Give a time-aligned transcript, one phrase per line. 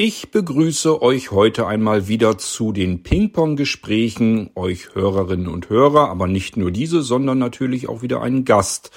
[0.00, 6.56] Ich begrüße euch heute einmal wieder zu den Ping-Pong-Gesprächen, euch Hörerinnen und Hörer, aber nicht
[6.56, 8.92] nur diese, sondern natürlich auch wieder einen Gast.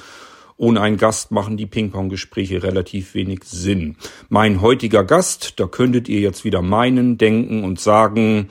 [0.58, 3.96] Ohne einen Gast machen die Ping-Pong-Gespräche relativ wenig Sinn.
[4.30, 8.50] Mein heutiger Gast, da könntet ihr jetzt wieder meinen, denken und sagen,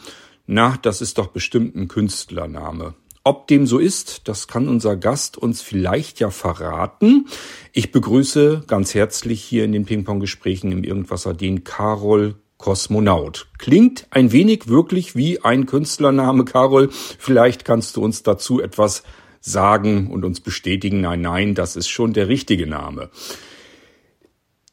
[0.48, 2.94] na, das ist doch bestimmt ein Künstlername.
[3.22, 7.26] Ob dem so ist, das kann unser Gast uns vielleicht ja verraten.
[7.72, 13.48] Ich begrüße ganz herzlich hier in den Ping-Pong-Gesprächen im Irgendwasser den Karol Kosmonaut.
[13.58, 16.90] Klingt ein wenig wirklich wie ein Künstlername, Carol.
[16.90, 19.02] Vielleicht kannst du uns dazu etwas
[19.40, 23.10] sagen und uns bestätigen, nein, nein, das ist schon der richtige Name.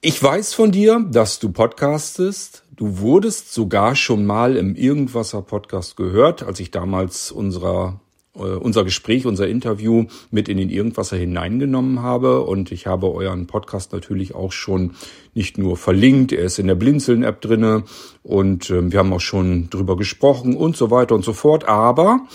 [0.02, 2.64] Ich weiß von dir, dass du podcastest.
[2.76, 8.02] Du wurdest sogar schon mal im Irgendwasser Podcast gehört, als ich damals unserer
[8.44, 12.42] unser Gespräch, unser Interview mit in den Irgendwasser hineingenommen habe.
[12.42, 14.92] Und ich habe euren Podcast natürlich auch schon
[15.34, 17.84] nicht nur verlinkt, er ist in der Blinzeln-App drinne
[18.24, 21.68] und äh, wir haben auch schon drüber gesprochen und so weiter und so fort.
[21.68, 22.28] Aber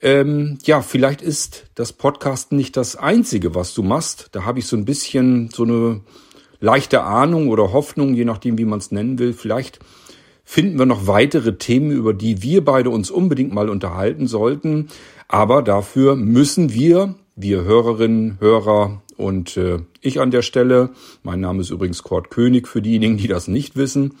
[0.00, 4.28] ähm, ja, vielleicht ist das Podcast nicht das Einzige, was du machst.
[4.32, 6.00] Da habe ich so ein bisschen so eine
[6.60, 9.32] leichte Ahnung oder Hoffnung, je nachdem, wie man es nennen will.
[9.32, 9.80] Vielleicht
[10.44, 14.88] finden wir noch weitere Themen, über die wir beide uns unbedingt mal unterhalten sollten.
[15.28, 20.90] Aber dafür müssen wir, wir Hörerinnen, Hörer und äh, ich an der Stelle,
[21.22, 24.14] mein Name ist übrigens Kurt König für diejenigen, die das nicht wissen,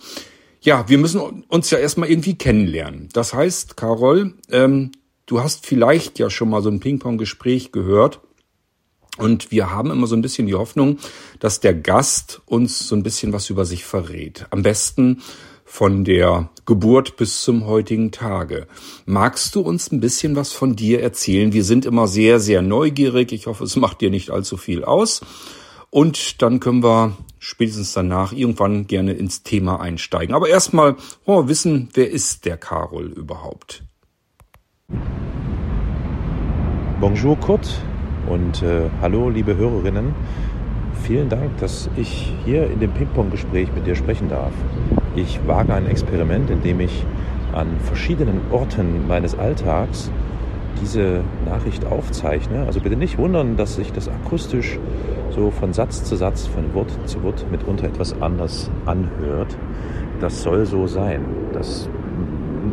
[0.60, 3.08] ja, wir müssen uns ja erstmal irgendwie kennenlernen.
[3.12, 4.90] Das heißt, Carol, ähm,
[5.26, 8.20] du hast vielleicht ja schon mal so ein Ping-Pong-Gespräch gehört.
[9.18, 10.98] Und wir haben immer so ein bisschen die Hoffnung,
[11.40, 14.46] dass der Gast uns so ein bisschen was über sich verrät.
[14.50, 15.22] Am besten
[15.68, 18.66] von der Geburt bis zum heutigen Tage.
[19.04, 21.52] Magst du uns ein bisschen was von dir erzählen?
[21.52, 23.32] Wir sind immer sehr, sehr neugierig.
[23.32, 25.20] Ich hoffe, es macht dir nicht allzu viel aus.
[25.90, 30.34] Und dann können wir spätestens danach irgendwann gerne ins Thema einsteigen.
[30.34, 30.96] Aber erstmal
[31.26, 33.84] wollen wir wissen, wer ist der Karol überhaupt?
[36.98, 37.68] Bonjour Kurt
[38.28, 40.14] und äh, hallo liebe Hörerinnen.
[41.02, 44.52] Vielen Dank, dass ich hier in dem Ping-Pong-Gespräch mit dir sprechen darf.
[45.16, 47.04] Ich wage ein Experiment, in dem ich
[47.54, 50.10] an verschiedenen Orten meines Alltags
[50.82, 52.64] diese Nachricht aufzeichne.
[52.66, 54.78] Also bitte nicht wundern, dass sich das akustisch
[55.30, 59.56] so von Satz zu Satz, von Wort zu Wort mitunter etwas anders anhört.
[60.20, 61.24] Das soll so sein.
[61.52, 61.88] Das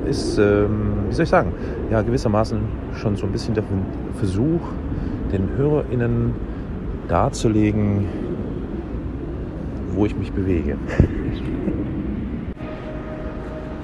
[0.07, 1.53] ist, ähm, wie soll ich sagen,
[1.89, 2.59] ja gewissermaßen
[2.95, 3.63] schon so ein bisschen der
[4.15, 4.61] Versuch,
[5.31, 6.33] den HörerInnen
[7.07, 8.05] darzulegen,
[9.91, 10.77] wo ich mich bewege.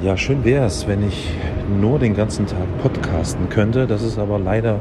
[0.04, 1.31] Ja, schön wäre es, wenn ich
[1.80, 3.86] nur den ganzen Tag podcasten könnte.
[3.86, 4.80] Das ist aber leider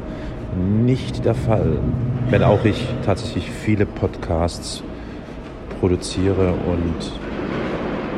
[0.57, 1.79] nicht der Fall.
[2.31, 4.83] Wenn auch ich tatsächlich viele Podcasts
[5.79, 7.13] produziere und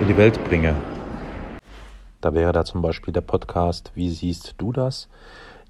[0.00, 0.77] in die Welt bringe.
[2.21, 5.09] Da wäre da zum Beispiel der Podcast Wie siehst du das?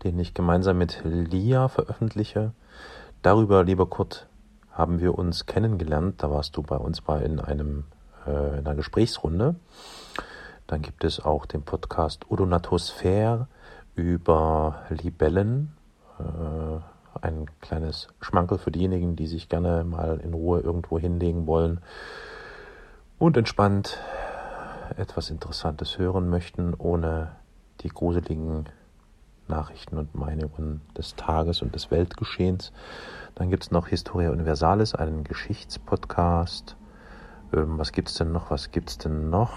[0.05, 2.53] den ich gemeinsam mit Lia veröffentliche.
[3.23, 4.27] Darüber, lieber Kurt,
[4.83, 6.25] haben wir uns kennengelernt.
[6.25, 7.85] Da warst du bei uns mal in einem
[8.27, 9.55] äh, in einer Gesprächsrunde.
[10.67, 13.47] Dann gibt es auch den Podcast Odonatosphäre
[13.95, 15.77] über Libellen.
[16.19, 16.81] Äh,
[17.21, 21.81] ein kleines Schmankel für diejenigen, die sich gerne mal in Ruhe irgendwo hinlegen wollen
[23.21, 24.01] und entspannt
[24.97, 27.37] etwas Interessantes hören möchten, ohne
[27.83, 28.69] die gruseligen
[29.53, 32.73] Nachrichten und Meinungen des Tages und des Weltgeschehens.
[33.35, 36.77] Dann gibt es noch Historia Universalis, einen Geschichtspodcast.
[37.53, 38.51] Ähm, was gibt es denn noch?
[38.51, 39.53] Was gibt es denn noch?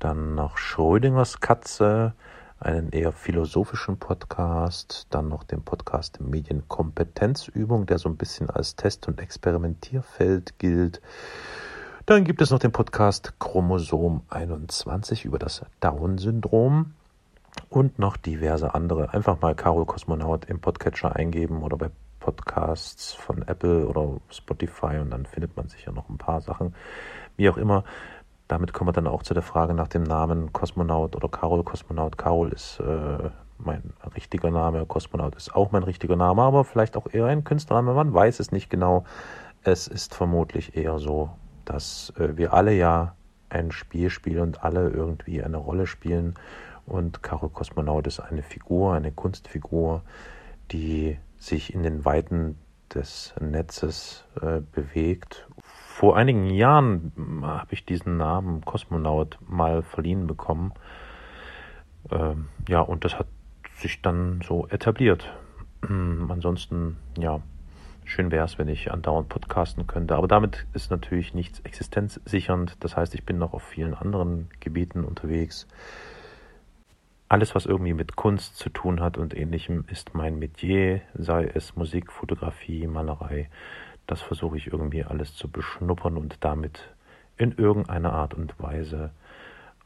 [0.00, 2.14] Dann noch Schrödingers Katze,
[2.58, 9.06] einen eher philosophischen Podcast, dann noch den Podcast Medienkompetenzübung, der so ein bisschen als Test-
[9.06, 11.00] und Experimentierfeld gilt.
[12.04, 16.94] Dann gibt es noch den Podcast Chromosom 21 über das Down-Syndrom
[17.68, 19.12] und noch diverse andere.
[19.12, 25.10] Einfach mal Carol Kosmonaut im Podcatcher eingeben oder bei Podcasts von Apple oder Spotify und
[25.10, 26.74] dann findet man sicher noch ein paar Sachen.
[27.36, 27.84] Wie auch immer,
[28.48, 32.16] damit kommen wir dann auch zu der Frage nach dem Namen Kosmonaut oder Carol Kosmonaut.
[32.16, 34.86] Carol ist äh, mein richtiger Name.
[34.86, 37.94] Kosmonaut ist auch mein richtiger Name, aber vielleicht auch eher ein Künstlername.
[37.94, 39.04] Man weiß es nicht genau.
[39.62, 41.30] Es ist vermutlich eher so,
[41.64, 43.14] dass äh, wir alle ja
[43.48, 46.34] ein Spiel spielen und alle irgendwie eine Rolle spielen.
[46.86, 50.02] Und Karo Kosmonaut ist eine Figur, eine Kunstfigur,
[50.70, 52.56] die sich in den Weiten
[52.94, 55.48] des Netzes äh, bewegt.
[55.60, 60.72] Vor einigen Jahren hm, habe ich diesen Namen Kosmonaut mal verliehen bekommen.
[62.10, 63.26] Ähm, ja, und das hat
[63.76, 65.32] sich dann so etabliert.
[65.84, 67.40] Hm, ansonsten, ja,
[68.04, 70.14] schön wäre es, wenn ich andauernd podcasten könnte.
[70.14, 72.76] Aber damit ist natürlich nichts existenzsichernd.
[72.80, 75.66] Das heißt, ich bin noch auf vielen anderen Gebieten unterwegs.
[77.28, 81.74] Alles, was irgendwie mit Kunst zu tun hat und ähnlichem, ist mein Metier, sei es
[81.74, 83.50] Musik, Fotografie, Malerei.
[84.06, 86.94] Das versuche ich irgendwie alles zu beschnuppern und damit
[87.36, 89.10] in irgendeiner Art und Weise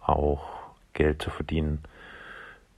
[0.00, 0.50] auch
[0.92, 1.80] Geld zu verdienen.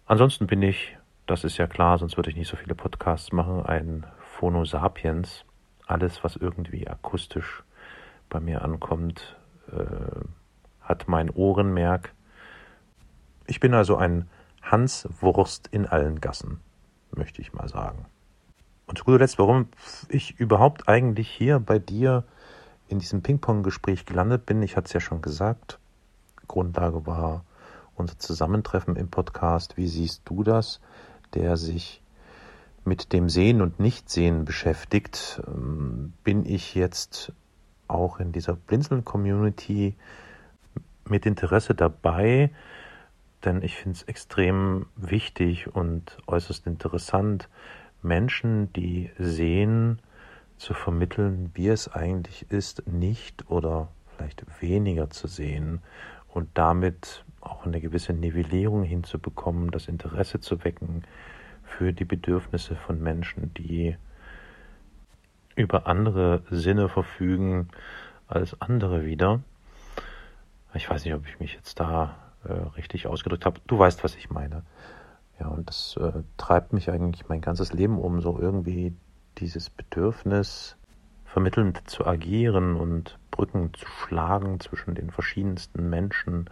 [0.06, 3.66] Ansonsten bin ich, das ist ja klar, sonst würde ich nicht so viele Podcasts machen,
[3.66, 5.44] ein Phono Sapiens.
[5.88, 7.64] Alles, was irgendwie akustisch
[8.28, 9.36] bei mir ankommt,
[9.72, 10.20] äh,
[10.80, 12.14] hat mein Ohrenmerk.
[13.48, 14.28] Ich bin also ein
[14.62, 16.60] Hans Wurst in allen Gassen,
[17.14, 18.06] möchte ich mal sagen.
[18.86, 19.68] Und zu guter Letzt, warum
[20.08, 22.24] ich überhaupt eigentlich hier bei dir
[22.88, 25.78] in diesem Ping-Pong-Gespräch gelandet bin, ich hatte es ja schon gesagt,
[26.48, 27.44] Grundlage war
[27.94, 29.76] unser Zusammentreffen im Podcast.
[29.76, 30.80] Wie siehst du das,
[31.34, 32.02] der sich
[32.84, 35.40] mit dem Sehen und Nichtsehen beschäftigt?
[36.24, 37.32] Bin ich jetzt
[37.88, 39.94] auch in dieser Blinzeln-Community
[41.06, 42.50] mit Interesse dabei?
[43.44, 47.48] Denn ich finde es extrem wichtig und äußerst interessant,
[48.02, 50.00] Menschen, die sehen,
[50.56, 55.80] zu vermitteln, wie es eigentlich ist, nicht oder vielleicht weniger zu sehen
[56.28, 61.02] und damit auch eine gewisse Nivellierung hinzubekommen, das Interesse zu wecken
[61.64, 63.96] für die Bedürfnisse von Menschen, die
[65.56, 67.68] über andere Sinne verfügen
[68.28, 69.40] als andere wieder.
[70.74, 73.60] Ich weiß nicht, ob ich mich jetzt da äh, richtig ausgedrückt habe.
[73.66, 74.62] Du weißt, was ich meine.
[75.40, 78.94] Ja, und das äh, treibt mich eigentlich mein ganzes Leben um, so irgendwie
[79.38, 80.76] dieses Bedürfnis
[81.24, 86.50] vermittelnd zu agieren und Brücken zu schlagen zwischen den verschiedensten Menschen,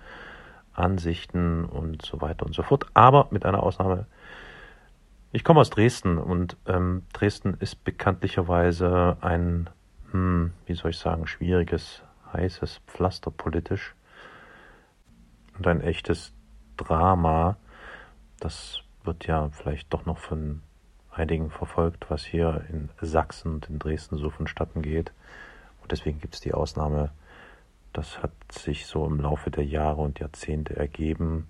[0.73, 2.87] Ansichten und so weiter und so fort.
[2.95, 4.07] Aber mit einer Ausnahme.
[5.33, 9.71] Ich komme aus Dresden und ähm, Dresden ist bekanntlicherweise ein,
[10.11, 12.03] hm, wie soll ich sagen, schwieriges,
[12.33, 13.95] heißes Pflaster politisch
[15.61, 16.33] und ein echtes
[16.79, 17.57] Drama.
[18.39, 20.63] Das wird ja vielleicht doch noch von
[21.11, 25.13] einigen verfolgt, was hier in Sachsen und in Dresden so vonstatten geht.
[25.83, 27.11] Und deswegen gibt es die Ausnahme.
[27.93, 31.47] Das hat sich so im Laufe der Jahre und Jahrzehnte ergeben.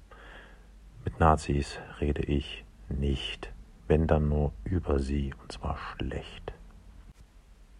[1.04, 3.52] Mit Nazis rede ich nicht,
[3.86, 6.52] wenn dann nur über sie, und zwar schlecht.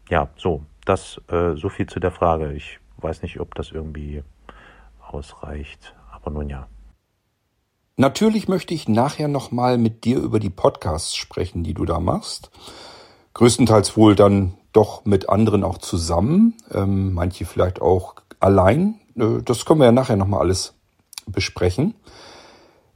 [0.09, 2.53] Ja, so, das äh, so viel zu der Frage.
[2.53, 4.23] Ich weiß nicht, ob das irgendwie
[5.01, 5.95] ausreicht.
[6.23, 6.67] Aber nun ja.
[7.97, 12.51] Natürlich möchte ich nachher nochmal mit dir über die Podcasts sprechen, die du da machst.
[13.35, 19.01] Größtenteils wohl dann doch mit anderen auch zusammen, ähm, manche vielleicht auch allein.
[19.17, 20.75] Äh, das können wir ja nachher nochmal alles
[21.27, 21.95] besprechen.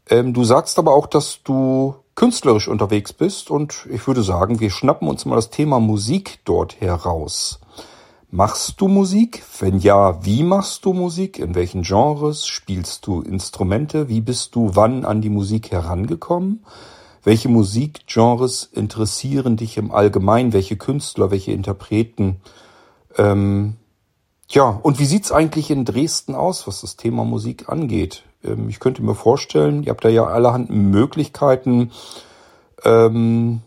[0.08, 4.70] Ähm, du sagst aber auch, dass du künstlerisch unterwegs bist und ich würde sagen, wir
[4.70, 7.60] schnappen uns mal das Thema Musik dort heraus.
[8.36, 9.44] Machst du Musik?
[9.60, 11.38] Wenn ja, wie machst du Musik?
[11.38, 12.48] In welchen Genres?
[12.48, 14.08] Spielst du Instrumente?
[14.08, 16.64] Wie bist du wann an die Musik herangekommen?
[17.22, 20.52] Welche Musikgenres interessieren dich im Allgemeinen?
[20.52, 22.40] Welche Künstler, welche Interpreten?
[23.16, 23.76] Ähm,
[24.48, 28.24] ja, und wie sieht's eigentlich in Dresden aus, was das Thema Musik angeht?
[28.42, 31.92] Ähm, ich könnte mir vorstellen, ihr habt da ja allerhand Möglichkeiten,
[32.84, 33.60] ähm,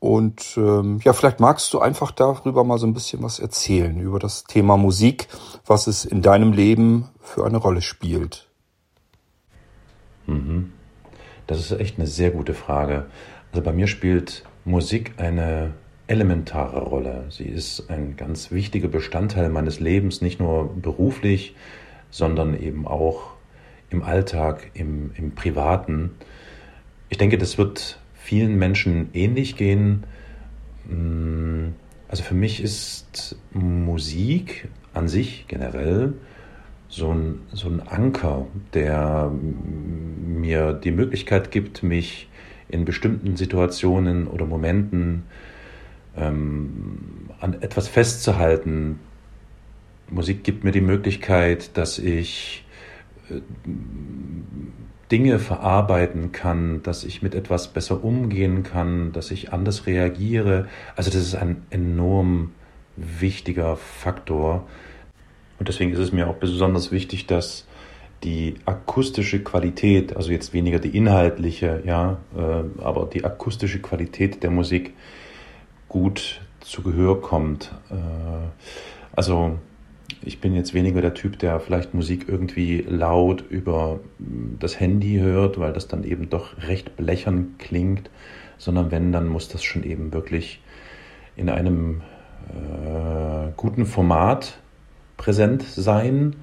[0.00, 4.18] und ähm, ja, vielleicht magst du einfach darüber mal so ein bisschen was erzählen, über
[4.18, 5.26] das Thema Musik,
[5.66, 8.48] was es in deinem Leben für eine Rolle spielt.
[10.26, 10.72] Mhm.
[11.48, 13.06] Das ist echt eine sehr gute Frage.
[13.50, 15.72] Also bei mir spielt Musik eine
[16.06, 17.24] elementare Rolle.
[17.30, 21.56] Sie ist ein ganz wichtiger Bestandteil meines Lebens, nicht nur beruflich,
[22.10, 23.32] sondern eben auch
[23.90, 26.12] im Alltag, im, im Privaten.
[27.08, 30.04] Ich denke, das wird vielen Menschen ähnlich gehen.
[30.86, 31.68] Mm,
[32.08, 36.12] also für mich ist Musik an sich generell
[36.90, 42.28] so ein, so ein Anker, der mir die Möglichkeit gibt, mich
[42.68, 45.22] in bestimmten Situationen oder Momenten
[46.14, 49.00] ähm, an etwas festzuhalten.
[50.10, 52.66] Musik gibt mir die Möglichkeit, dass ich
[53.30, 53.40] äh,
[55.10, 60.68] Dinge verarbeiten kann, dass ich mit etwas besser umgehen kann, dass ich anders reagiere.
[60.96, 62.52] Also das ist ein enorm
[62.96, 64.66] wichtiger Faktor.
[65.58, 67.66] Und deswegen ist es mir auch besonders wichtig, dass
[68.24, 74.50] die akustische Qualität, also jetzt weniger die inhaltliche, ja, äh, aber die akustische Qualität der
[74.50, 74.94] Musik
[75.88, 77.72] gut zu Gehör kommt.
[77.90, 77.94] Äh,
[79.14, 79.58] also
[80.28, 83.98] ich bin jetzt weniger der Typ, der vielleicht Musik irgendwie laut über
[84.60, 88.10] das Handy hört, weil das dann eben doch recht blechern klingt,
[88.58, 90.60] sondern wenn, dann muss das schon eben wirklich
[91.34, 92.02] in einem
[92.50, 94.58] äh, guten Format
[95.16, 96.36] präsent sein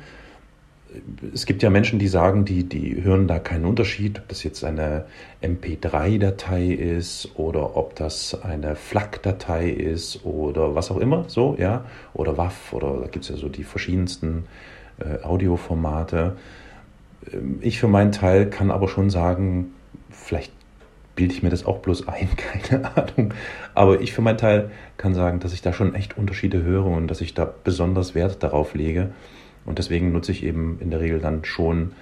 [1.34, 4.64] es gibt ja Menschen, die sagen, die, die hören da keinen Unterschied, ob das jetzt
[4.64, 5.06] eine
[5.42, 12.38] MP3-Datei ist oder ob das eine FLAC-Datei ist oder was auch immer, so, ja, oder
[12.38, 14.46] WAV oder da gibt es ja so die verschiedensten
[15.00, 16.38] äh, Audioformate.
[17.32, 19.74] Ähm, ich für meinen Teil kann aber schon sagen,
[20.10, 20.52] vielleicht
[21.16, 22.30] bilde ich mir das auch bloß ein,
[22.62, 23.34] keine Ahnung.
[23.74, 27.08] Aber ich für meinen Teil kann sagen, dass ich da schon echt Unterschiede höre und
[27.08, 29.12] dass ich da besonders Wert darauf lege.
[29.66, 31.94] Und deswegen nutze ich eben in der Regel dann schon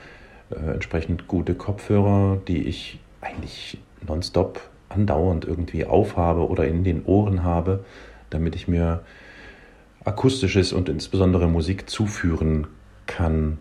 [0.49, 7.43] äh, entsprechend gute Kopfhörer, die ich eigentlich nonstop andauernd irgendwie aufhabe oder in den Ohren
[7.43, 7.83] habe,
[8.29, 9.01] damit ich mir
[10.03, 12.67] akustisches und insbesondere Musik zuführen
[13.05, 13.57] kann.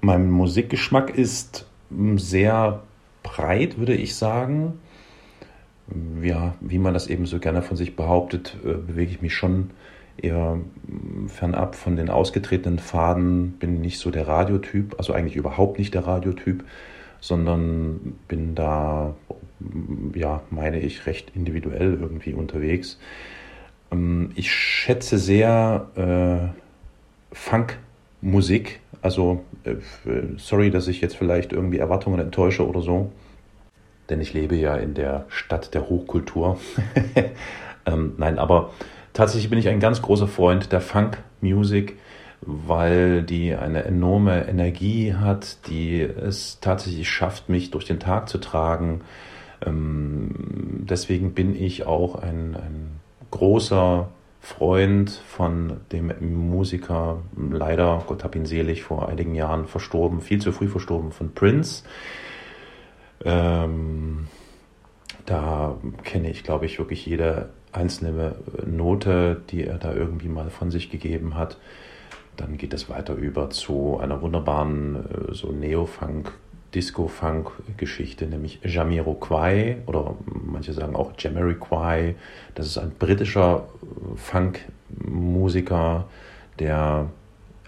[0.00, 2.82] Mein Musikgeschmack ist hm, sehr
[3.22, 4.80] breit, würde ich sagen.
[6.22, 9.70] Ja, wie man das eben so gerne von sich behauptet, äh, bewege ich mich schon
[10.16, 10.58] eher
[11.28, 16.06] fernab von den ausgetretenen Faden, bin nicht so der Radiotyp, also eigentlich überhaupt nicht der
[16.06, 16.64] Radiotyp,
[17.20, 19.14] sondern bin da,
[20.14, 22.98] ja, meine ich, recht individuell irgendwie unterwegs.
[23.90, 29.76] Ähm, ich schätze sehr äh, Funkmusik, also äh,
[30.36, 33.10] sorry, dass ich jetzt vielleicht irgendwie Erwartungen enttäusche oder so,
[34.10, 36.58] denn ich lebe ja in der Stadt der Hochkultur.
[37.86, 38.70] ähm, nein, aber
[39.14, 41.96] Tatsächlich bin ich ein ganz großer Freund der Funk Music,
[42.40, 48.38] weil die eine enorme Energie hat, die es tatsächlich schafft, mich durch den Tag zu
[48.38, 49.02] tragen.
[49.64, 54.08] Ähm, deswegen bin ich auch ein, ein großer
[54.40, 56.12] Freund von dem
[56.50, 61.32] Musiker, leider, Gott hab ihn selig, vor einigen Jahren verstorben, viel zu früh verstorben, von
[61.32, 61.84] Prince.
[63.24, 64.26] Ähm,
[65.24, 70.70] da kenne ich, glaube ich, wirklich jede einzelne Note, die er da irgendwie mal von
[70.70, 71.58] sich gegeben hat.
[72.36, 76.32] Dann geht es weiter über zu einer wunderbaren äh, so Neo-Funk,
[76.74, 82.16] Disco-Funk-Geschichte, nämlich Jamiroquai oder manche sagen auch Jamiroquai.
[82.54, 86.06] Das ist ein britischer äh, Funk-Musiker,
[86.58, 87.08] der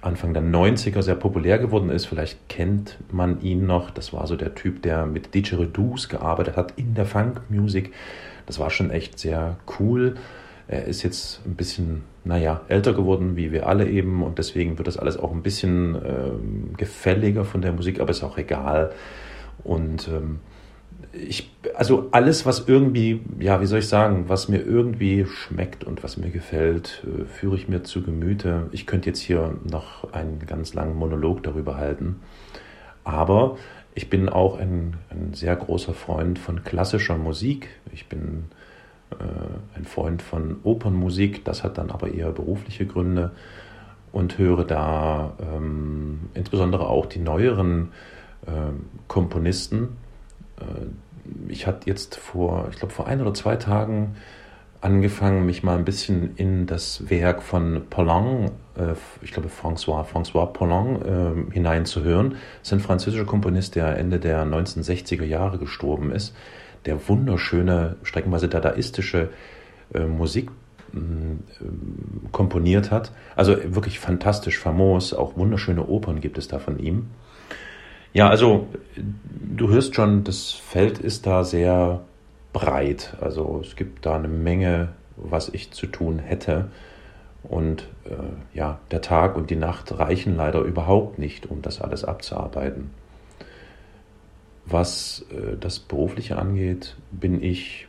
[0.01, 2.07] Anfang der 90er sehr populär geworden ist.
[2.07, 3.91] Vielleicht kennt man ihn noch.
[3.91, 7.93] Das war so der Typ, der mit Didgeridoos gearbeitet hat in der Funk-Musik.
[8.47, 10.17] Das war schon echt sehr cool.
[10.69, 14.89] Er ist jetzt ein bisschen, naja, älter geworden, wie wir alle eben, und deswegen wird
[14.89, 18.93] das alles auch ein bisschen ähm, gefälliger von der Musik, aber ist auch egal.
[19.63, 20.41] Und ähm,
[21.13, 26.03] ich, also alles, was irgendwie, ja, wie soll ich sagen, was mir irgendwie schmeckt und
[26.03, 28.69] was mir gefällt, äh, führe ich mir zu Gemüte.
[28.73, 32.21] Ich könnte jetzt hier noch einen ganz langen Monolog darüber halten.
[33.05, 33.57] Aber
[33.97, 37.71] ich bin auch ein, ein sehr großer Freund von klassischer Musik.
[37.93, 38.45] Ich bin
[39.11, 41.47] äh, ein Freund von Opernmusik.
[41.47, 43.33] Das hat dann aber eher berufliche Gründe
[44.13, 47.93] und höre da ähm, insbesondere auch die neueren
[48.47, 48.51] äh,
[49.09, 49.97] Komponisten.
[50.61, 54.17] Äh, ich hatte jetzt vor, ich glaube, vor ein oder zwei Tagen
[54.81, 60.47] angefangen, mich mal ein bisschen in das Werk von Poulain, äh, ich glaube François, François
[60.47, 62.31] Poulain äh, hineinzuhören.
[62.31, 66.35] Das ist ein französischer Komponist, der Ende der 1960er Jahre gestorben ist,
[66.85, 69.31] der wunderschöne, streckenweise dadaistische
[69.95, 70.51] äh, Musik
[70.95, 70.99] äh,
[72.33, 73.13] komponiert hat.
[73.35, 77.09] Also wirklich fantastisch famos, auch wunderschöne Opern gibt es da von ihm.
[78.13, 78.67] Ja, also
[79.57, 82.01] du hörst schon, das Feld ist da sehr
[82.57, 83.15] breit.
[83.21, 86.71] Also es gibt da eine Menge, was ich zu tun hätte.
[87.43, 92.03] Und äh, ja, der Tag und die Nacht reichen leider überhaupt nicht, um das alles
[92.03, 92.93] abzuarbeiten.
[94.65, 97.89] Was äh, das Berufliche angeht, bin ich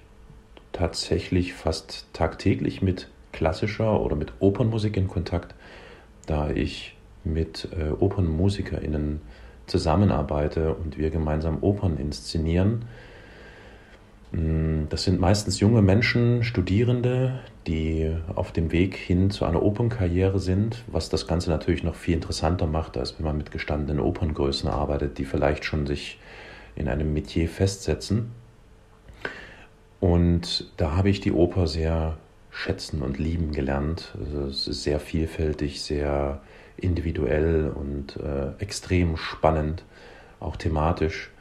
[0.74, 5.56] tatsächlich fast tagtäglich mit klassischer oder mit Opernmusik in Kontakt,
[6.26, 9.22] da ich mit äh, OpernmusikerInnen
[9.66, 12.86] zusammenarbeite und wir gemeinsam Opern inszenieren
[14.32, 20.84] das sind meistens junge Menschen, Studierende, die auf dem Weg hin zu einer Opernkarriere sind,
[20.88, 25.18] was das Ganze natürlich noch viel interessanter macht, als wenn man mit gestandenen Operngrößen arbeitet,
[25.18, 26.20] die vielleicht schon sich
[26.76, 28.32] in einem Metier festsetzen.
[30.00, 32.18] Und da habe ich die Oper sehr
[32.52, 34.14] schätzen und lieben gelernt.
[34.20, 36.42] Also es ist sehr vielfältig, sehr
[36.76, 39.84] individuell und äh, extrem spannend,
[40.40, 41.32] auch thematisch.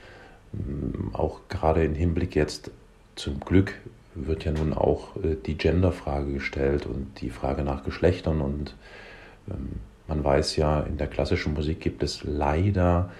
[1.12, 2.70] Auch gerade im Hinblick jetzt
[3.14, 3.74] zum Glück
[4.14, 8.40] wird ja nun auch äh, die Genderfrage gestellt und die Frage nach Geschlechtern.
[8.40, 8.74] Und
[9.50, 13.10] ähm, man weiß ja, in der klassischen Musik gibt es leider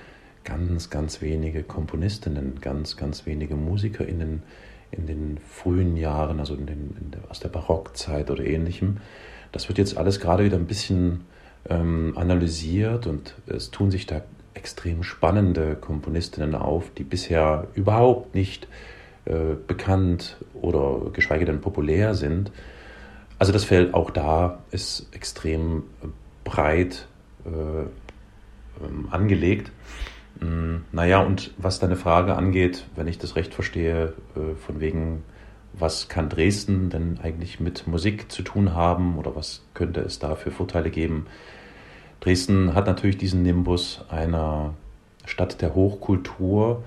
[0.45, 4.43] ganz, ganz wenige Komponistinnen, ganz, ganz wenige MusikerInnen
[4.93, 8.99] in den frühen Jahren, also in den, in der, aus der Barockzeit oder ähnlichem.
[9.53, 11.25] Das wird jetzt alles gerade wieder ein bisschen
[11.69, 14.23] ähm, analysiert und es tun sich da
[14.57, 18.67] extrem spannende Komponistinnen auf, die bisher überhaupt nicht
[19.27, 22.51] äh, bekannt oder geschweige denn populär sind.
[23.39, 25.85] Also das Feld auch da ist extrem
[26.45, 27.07] breit
[27.45, 27.51] äh,
[28.85, 29.71] ähm, angelegt.
[30.41, 35.23] Mm, naja, und was deine Frage angeht, wenn ich das recht verstehe, äh, von wegen,
[35.73, 40.35] was kann Dresden denn eigentlich mit Musik zu tun haben oder was könnte es da
[40.35, 41.27] für Vorteile geben?
[42.21, 44.75] Dresden hat natürlich diesen Nimbus einer
[45.25, 46.83] Stadt der Hochkultur.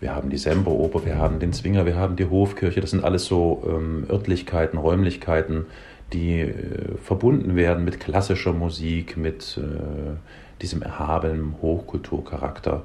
[0.00, 2.80] Wir haben die Semperoper, wir haben den Zwinger, wir haben die Hofkirche.
[2.80, 5.66] Das sind alles so ähm, Örtlichkeiten, Räumlichkeiten,
[6.12, 10.16] die äh, verbunden werden mit klassischer Musik, mit äh,
[10.60, 12.82] diesem erhabenen Hochkulturcharakter.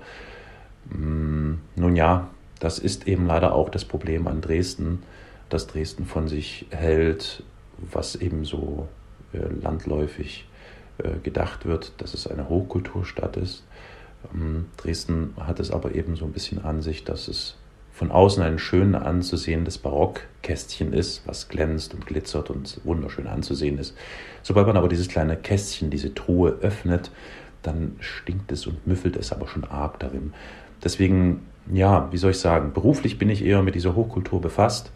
[0.89, 2.29] Mm, nun ja,
[2.59, 5.03] das ist eben leider auch das Problem an Dresden,
[5.49, 7.43] dass Dresden von sich hält,
[7.77, 8.87] was eben so
[9.33, 10.48] äh, landläufig
[11.23, 13.63] gedacht wird, dass es eine Hochkulturstadt ist.
[14.33, 17.55] Ähm, Dresden hat es aber eben so ein bisschen an sich, dass es
[17.91, 23.93] von außen ein schön anzusehendes Barockkästchen ist, was glänzt und glitzert und wunderschön anzusehen ist.
[24.41, 27.11] Sobald man aber dieses kleine Kästchen, diese Truhe öffnet,
[27.61, 30.33] dann stinkt es und müffelt es aber schon arg darin.
[30.81, 34.93] Deswegen, ja, wie soll ich sagen, beruflich bin ich eher mit dieser Hochkultur befasst,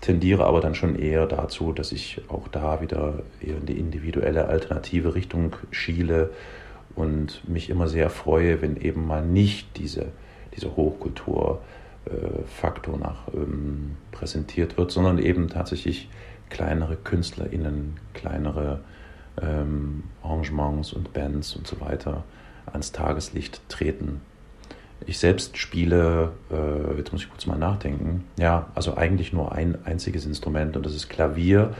[0.00, 4.46] tendiere aber dann schon eher dazu, dass ich auch da wieder eher in die individuelle
[4.48, 6.30] alternative Richtung schiele
[6.94, 10.06] und mich immer sehr freue, wenn eben mal nicht diese,
[10.54, 11.60] diese Hochkultur
[12.46, 16.08] Faktor nach ähm, präsentiert wird, sondern eben tatsächlich
[16.50, 18.80] kleinere KünstlerInnen, kleinere
[19.42, 22.24] ähm, Arrangements und Bands und so weiter
[22.66, 24.20] ans Tageslicht treten.
[25.04, 29.76] Ich selbst spiele, äh, jetzt muss ich kurz mal nachdenken, ja, also eigentlich nur ein
[29.84, 31.74] einziges Instrument und das ist Klavier.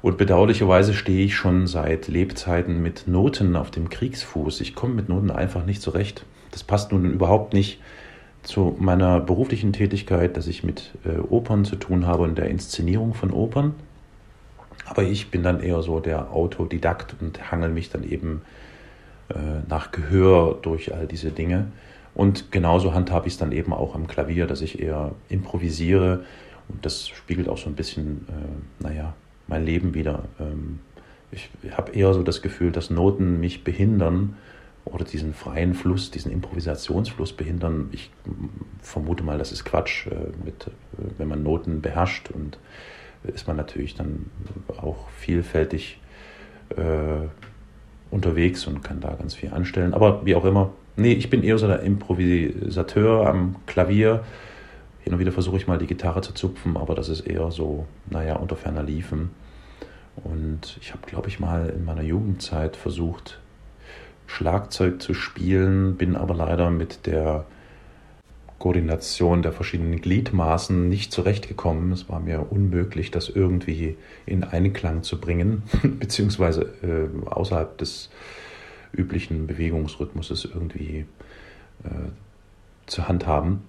[0.00, 4.60] Und bedauerlicherweise stehe ich schon seit Lebzeiten mit Noten auf dem Kriegsfuß.
[4.60, 6.24] Ich komme mit Noten einfach nicht zurecht.
[6.52, 7.80] Das passt nun überhaupt nicht
[8.44, 13.14] zu meiner beruflichen Tätigkeit, dass ich mit äh, Opern zu tun habe und der Inszenierung
[13.14, 13.74] von Opern.
[14.86, 18.42] Aber ich bin dann eher so der Autodidakt und hangel mich dann eben
[19.28, 19.34] äh,
[19.68, 21.66] nach Gehör durch all diese Dinge.
[22.18, 26.24] Und genauso handhabe ich es dann eben auch am Klavier, dass ich eher improvisiere.
[26.68, 29.14] Und das spiegelt auch so ein bisschen, äh, naja,
[29.46, 30.24] mein Leben wieder.
[30.40, 30.80] Ähm,
[31.30, 34.34] ich habe eher so das Gefühl, dass Noten mich behindern
[34.84, 37.88] oder diesen freien Fluss, diesen Improvisationsfluss behindern.
[37.92, 38.10] Ich
[38.82, 40.08] vermute mal, das ist Quatsch.
[40.08, 40.72] Äh, mit,
[41.18, 42.58] wenn man Noten beherrscht und
[43.22, 44.26] ist man natürlich dann
[44.76, 46.00] auch vielfältig
[46.70, 47.28] äh,
[48.10, 49.94] unterwegs und kann da ganz viel anstellen.
[49.94, 54.24] Aber wie auch immer, nee, ich bin eher so der Improvisateur am Klavier.
[55.00, 57.86] Hin und wieder versuche ich mal die Gitarre zu zupfen, aber das ist eher so,
[58.10, 59.30] naja, unter ferner Liefen.
[60.24, 63.38] Und ich habe, glaube ich, mal in meiner Jugendzeit versucht,
[64.26, 67.46] Schlagzeug zu spielen, bin aber leider mit der
[68.58, 71.92] Koordination der verschiedenen Gliedmaßen nicht zurechtgekommen.
[71.92, 78.10] Es war mir unmöglich, das irgendwie in Einklang zu bringen, beziehungsweise äh, außerhalb des
[78.92, 81.06] üblichen Bewegungsrhythmuses irgendwie
[81.84, 81.88] äh,
[82.86, 83.62] zu handhaben.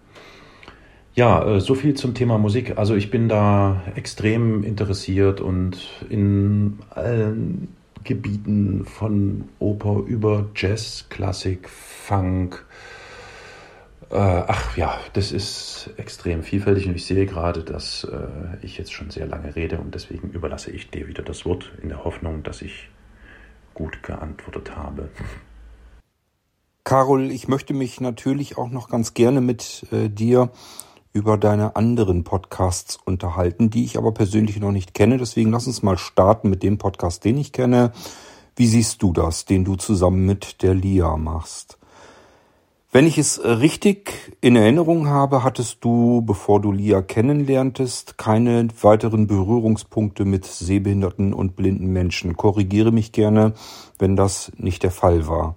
[1.16, 2.78] Ja, äh, so viel zum Thema Musik.
[2.78, 5.78] Also ich bin da extrem interessiert und
[6.10, 12.66] in allen Gebieten von Oper über Jazz, Klassik, Funk.
[14.10, 18.94] Äh, ach ja, das ist extrem vielfältig und ich sehe gerade, dass äh, ich jetzt
[18.94, 22.44] schon sehr lange rede und deswegen überlasse ich dir wieder das Wort in der Hoffnung,
[22.44, 22.90] dass ich
[23.74, 25.10] gut geantwortet habe.
[26.84, 30.50] Carol, ich möchte mich natürlich auch noch ganz gerne mit äh, dir
[31.12, 35.18] über deine anderen Podcasts unterhalten, die ich aber persönlich noch nicht kenne.
[35.18, 37.92] Deswegen lass uns mal starten mit dem Podcast, den ich kenne.
[38.56, 41.80] Wie siehst du das, den du zusammen mit der Lia machst?
[42.92, 49.28] Wenn ich es richtig in Erinnerung habe, hattest du, bevor du Lia kennenlerntest, keine weiteren
[49.28, 52.36] Berührungspunkte mit sehbehinderten und blinden Menschen.
[52.36, 53.54] Korrigiere mich gerne,
[54.00, 55.56] wenn das nicht der Fall war.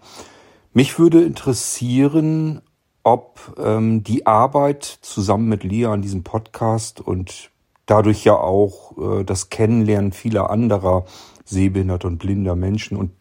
[0.74, 2.60] Mich würde interessieren,
[3.02, 7.50] ob ähm, die Arbeit zusammen mit Lia an diesem Podcast und
[7.86, 11.06] dadurch ja auch äh, das Kennenlernen vieler anderer
[11.46, 13.12] sehbehinderter und blinder Menschen und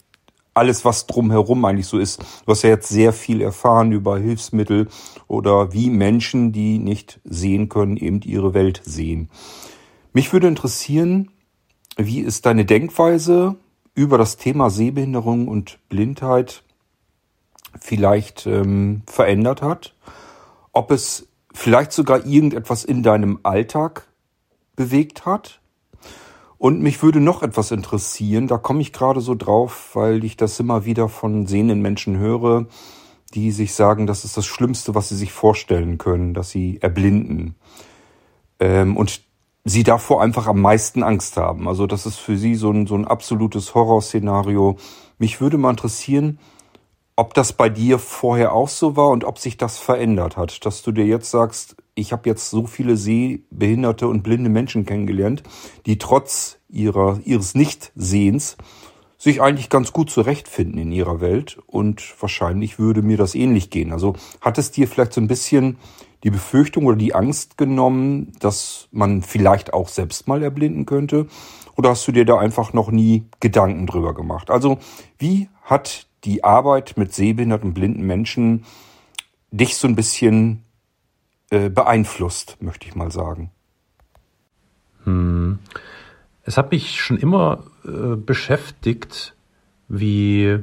[0.54, 2.22] alles, was drumherum eigentlich so ist.
[2.46, 4.88] Du hast ja jetzt sehr viel erfahren über Hilfsmittel
[5.28, 9.30] oder wie Menschen, die nicht sehen können, eben ihre Welt sehen.
[10.14, 11.32] Mich würde interessieren,
[11.98, 13.56] wie ist deine Denkweise
[13.94, 16.64] über das Thema Sehbehinderung und Blindheit
[17.80, 19.96] vielleicht ähm, verändert hat?
[20.74, 24.08] Ob es vielleicht sogar irgendetwas in deinem Alltag
[24.76, 25.61] bewegt hat?
[26.62, 30.60] Und mich würde noch etwas interessieren, da komme ich gerade so drauf, weil ich das
[30.60, 32.68] immer wieder von sehenden Menschen höre,
[33.34, 37.56] die sich sagen, das ist das Schlimmste, was sie sich vorstellen können, dass sie erblinden.
[38.60, 39.24] Ähm, und
[39.66, 41.68] sie davor einfach am meisten Angst haben.
[41.68, 44.78] Also das ist für sie so ein, so ein absolutes Horrorszenario.
[45.18, 46.38] Mich würde mal interessieren,
[47.16, 50.84] ob das bei dir vorher auch so war und ob sich das verändert hat, dass
[50.84, 55.44] du dir jetzt sagst, ich habe jetzt so viele sehbehinderte und blinde Menschen kennengelernt,
[55.86, 58.58] die trotz ihrer, ihres Nichtsehens
[59.18, 63.92] sich eigentlich ganz gut zurechtfinden in ihrer Welt und wahrscheinlich würde mir das ähnlich gehen.
[63.92, 65.78] Also hat es dir vielleicht so ein bisschen
[66.24, 71.28] die Befürchtung oder die Angst genommen, dass man vielleicht auch selbst mal erblinden könnte?
[71.76, 74.50] Oder hast du dir da einfach noch nie Gedanken drüber gemacht?
[74.50, 74.80] Also
[75.20, 78.66] wie hat die Arbeit mit sehbehinderten und blinden Menschen
[79.52, 80.64] dich so ein bisschen
[81.52, 83.52] beeinflusst, möchte ich mal sagen.
[85.04, 85.60] Hm.
[86.44, 89.36] Es hat mich schon immer äh, beschäftigt,
[89.88, 90.60] wie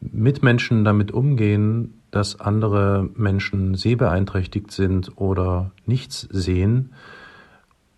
[0.00, 6.92] Mitmenschen damit umgehen, dass andere Menschen sehbeeinträchtigt sind oder nichts sehen.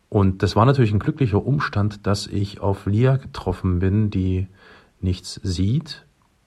[0.09, 4.47] Und das war natürlich ein glücklicher Umstand, dass ich auf Lia getroffen bin, die
[5.01, 6.05] nichts sieht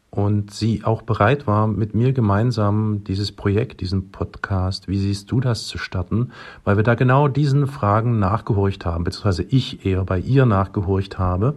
[0.10, 5.40] und sie auch bereit war, mit mir gemeinsam dieses Projekt, diesen Podcast, wie siehst du
[5.40, 6.32] das zu starten,
[6.64, 11.56] weil wir da genau diesen Fragen nachgehorcht haben, beziehungsweise ich eher bei ihr nachgehorcht habe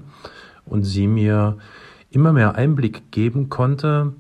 [0.67, 1.59] und sie mir
[2.11, 4.15] immer mehr Einblick geben konnte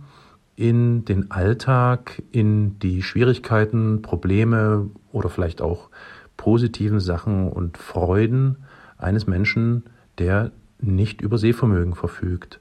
[0.54, 5.88] in den Alltag, in die Schwierigkeiten, Probleme oder vielleicht auch
[6.36, 8.58] positiven Sachen und Freuden
[8.96, 9.84] eines Menschen,
[10.18, 12.60] der nicht über Sehvermögen verfügt.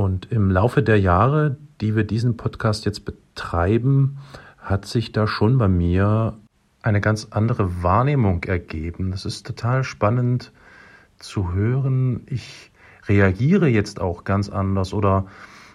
[0.00, 4.16] Und im Laufe der Jahre, die wir diesen Podcast jetzt betreiben,
[4.56, 6.38] hat sich da schon bei mir
[6.80, 9.10] eine ganz andere Wahrnehmung ergeben.
[9.10, 10.52] Das ist total spannend
[11.18, 12.22] zu hören.
[12.24, 12.72] Ich
[13.08, 15.26] reagiere jetzt auch ganz anders oder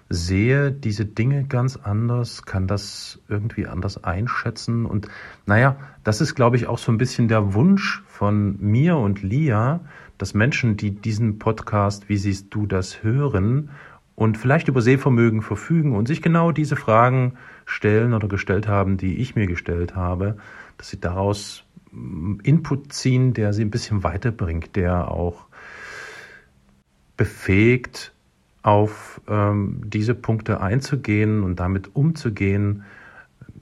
[0.09, 4.87] sehe diese Dinge ganz anders, kann das irgendwie anders einschätzen.
[4.87, 5.07] Und
[5.45, 9.81] naja, das ist, glaube ich, auch so ein bisschen der Wunsch von mir und Lia,
[10.17, 13.69] dass Menschen, die diesen Podcast, wie siehst du das hören
[14.15, 17.33] und vielleicht über Sehvermögen verfügen und sich genau diese Fragen
[17.65, 20.37] stellen oder gestellt haben, die ich mir gestellt habe,
[20.77, 25.45] dass sie daraus mm, Input ziehen, der sie ein bisschen weiterbringt, der auch
[27.17, 28.13] befähigt,
[28.61, 32.83] auf ähm, diese Punkte einzugehen und damit umzugehen.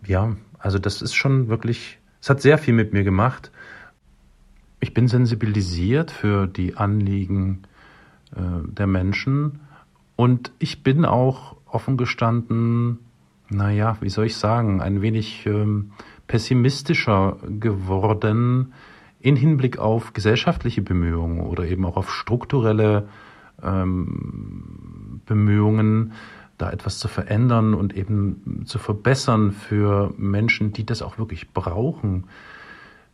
[0.06, 3.52] Ja, also das ist schon wirklich, es hat sehr viel mit mir gemacht.
[4.80, 7.64] Ich bin sensibilisiert für die Anliegen
[8.36, 9.60] äh, der Menschen
[10.16, 13.00] und ich bin auch offen gestanden,
[13.50, 15.92] naja, wie soll ich sagen, ein wenig ähm,
[16.28, 18.74] pessimistischer geworden
[19.20, 23.08] in Hinblick auf gesellschaftliche Bemühungen oder eben auch auf strukturelle
[23.62, 26.14] ähm, Bemühungen,
[26.58, 32.26] da etwas zu verändern und eben zu verbessern für Menschen, die das auch wirklich brauchen.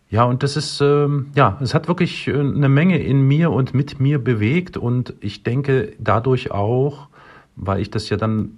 [0.09, 3.73] Ja, und das ist, ähm, ja, es hat wirklich äh, eine Menge in mir und
[3.75, 7.09] mit mir bewegt und ich denke dadurch auch,
[7.55, 8.51] weil ich das ja dann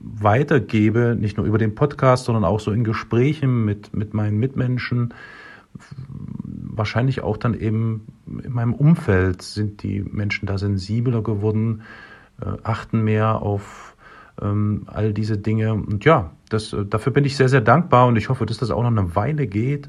[0.00, 5.14] weitergebe, nicht nur über den Podcast, sondern auch so in Gesprächen mit, mit meinen Mitmenschen,
[6.78, 11.82] wahrscheinlich auch dann eben in meinem Umfeld sind die Menschen da sensibler geworden,
[12.40, 13.96] äh, achten mehr auf
[14.40, 15.72] ähm, all diese Dinge.
[15.72, 18.70] Und ja, das, äh, dafür bin ich sehr, sehr dankbar und ich hoffe, dass das
[18.70, 19.88] auch noch eine Weile geht.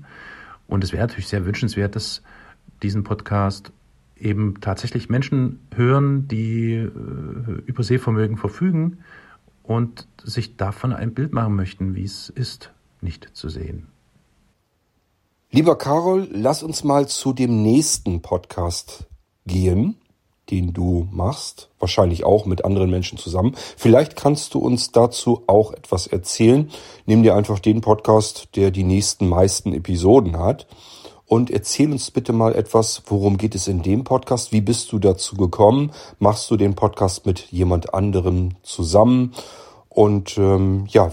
[0.70, 2.22] Und es wäre natürlich sehr wünschenswert, dass
[2.84, 3.74] diesen Podcast
[4.16, 9.00] eben tatsächlich Menschen hören, die äh, über Sehvermögen verfügen
[9.64, 13.88] und sich davon ein Bild machen möchten, wie es ist, nicht zu sehen.
[15.52, 19.08] Lieber Carol, lass uns mal zu dem nächsten Podcast
[19.48, 19.96] gehen,
[20.50, 23.56] den du machst, wahrscheinlich auch mit anderen Menschen zusammen.
[23.78, 26.70] Vielleicht kannst du uns dazu auch etwas erzählen.
[27.06, 30.68] Nimm dir einfach den Podcast, der die nächsten meisten Episoden hat.
[31.26, 34.52] Und erzähl uns bitte mal etwas, worum geht es in dem Podcast?
[34.52, 35.92] Wie bist du dazu gekommen?
[36.18, 39.34] Machst du den Podcast mit jemand anderem zusammen?
[39.90, 41.12] Und ähm, ja,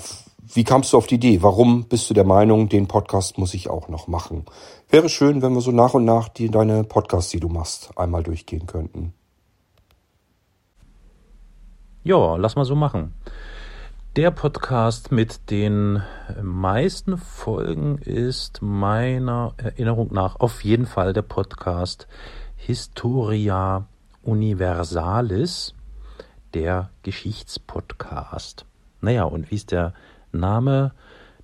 [0.54, 1.42] wie kamst du auf die Idee?
[1.42, 4.46] Warum bist du der Meinung, den Podcast muss ich auch noch machen?
[4.88, 8.22] Wäre schön, wenn wir so nach und nach die, deine Podcasts, die du machst, einmal
[8.22, 9.12] durchgehen könnten.
[12.06, 13.14] Ja, lass mal so machen.
[14.14, 16.04] Der Podcast mit den
[16.40, 22.06] meisten Folgen ist meiner Erinnerung nach auf jeden Fall der Podcast
[22.54, 23.88] Historia
[24.22, 25.74] Universalis,
[26.54, 28.66] der Geschichtspodcast.
[29.00, 29.92] Naja, und wie es der
[30.30, 30.92] Name,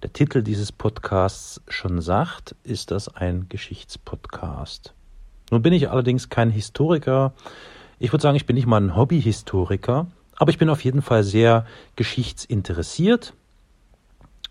[0.05, 4.94] der Titel dieses Podcasts schon sagt, ist das ein Geschichtspodcast.
[5.51, 7.33] Nun bin ich allerdings kein Historiker.
[7.98, 10.07] Ich würde sagen, ich bin nicht mal ein Hobbyhistoriker,
[10.42, 13.33] aber ich bin auf jeden Fall sehr geschichtsinteressiert,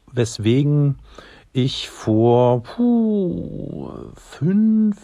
[0.09, 0.99] weswegen
[1.51, 4.97] ich vor puh, fünf,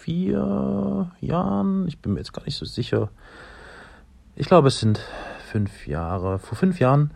[0.00, 3.10] vier Jahren, ich bin mir jetzt gar nicht so sicher,
[4.34, 4.98] ich glaube es sind
[5.52, 7.10] fünf Jahre, vor fünf Jahren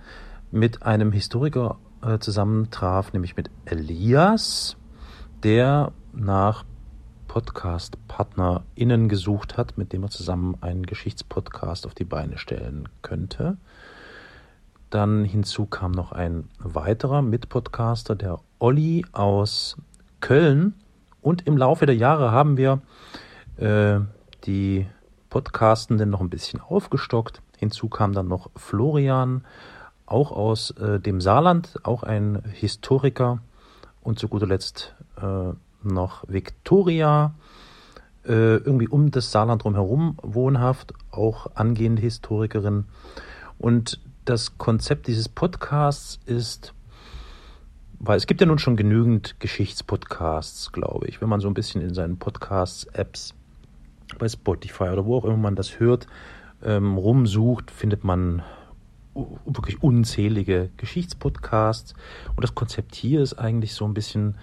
[0.50, 4.76] mit einem Historiker äh, zusammentraf, nämlich mit Elias,
[5.42, 6.66] der nach
[7.30, 13.56] Podcast-PartnerInnen gesucht hat, mit dem er zusammen einen Geschichtspodcast auf die Beine stellen könnte.
[14.90, 19.76] Dann hinzu kam noch ein weiterer Mitpodcaster, der Olli aus
[20.18, 20.74] Köln.
[21.22, 22.82] Und im Laufe der Jahre haben wir
[23.58, 24.00] äh,
[24.42, 24.88] die
[25.28, 27.42] Podcastenden noch ein bisschen aufgestockt.
[27.58, 29.44] Hinzu kam dann noch Florian
[30.04, 33.38] auch aus äh, dem Saarland, auch ein Historiker
[34.02, 37.34] und zu guter Letzt äh, noch Victoria,
[38.24, 42.84] äh, irgendwie um das Saarland drumherum wohnhaft, auch angehende Historikerin.
[43.58, 46.74] Und das Konzept dieses Podcasts ist,
[47.98, 51.82] weil es gibt ja nun schon genügend Geschichtspodcasts, glaube ich, wenn man so ein bisschen
[51.82, 53.34] in seinen Podcasts-Apps
[54.18, 56.06] bei Spotify oder wo auch immer man das hört,
[56.62, 58.42] ähm, rumsucht, findet man
[59.44, 61.94] wirklich unzählige Geschichtspodcasts.
[62.36, 64.36] Und das Konzept hier ist eigentlich so ein bisschen,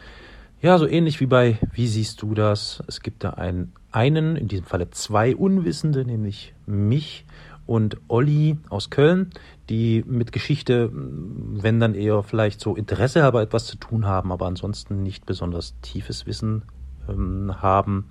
[0.62, 2.84] ja, so ähnlich wie bei Wie siehst du das?
[2.88, 7.26] Es gibt da einen, einen, in diesem Falle zwei Unwissende, nämlich mich
[7.68, 9.32] und Olli aus Köln,
[9.70, 14.48] die mit Geschichte, wenn dann eher vielleicht so Interesse aber etwas zu tun haben, aber
[14.48, 16.64] ansonsten nicht besonders tiefes Wissen
[17.10, 18.10] ähm, haben.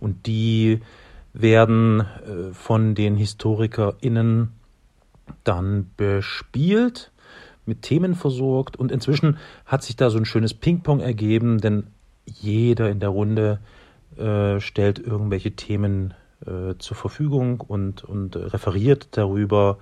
[0.00, 0.80] Und die
[1.34, 4.52] werden äh, von den HistorikerInnen
[5.44, 7.12] dann bespielt,
[7.66, 11.88] mit Themen versorgt und inzwischen hat sich da so ein schönes Ping-Pong ergeben, denn
[12.24, 13.60] jeder in der Runde
[14.16, 19.78] äh, stellt irgendwelche Themen äh, zur Verfügung und, und referiert darüber.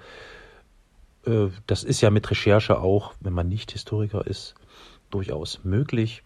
[1.26, 4.54] Äh, das ist ja mit Recherche auch, wenn man nicht Historiker ist,
[5.10, 6.22] durchaus möglich.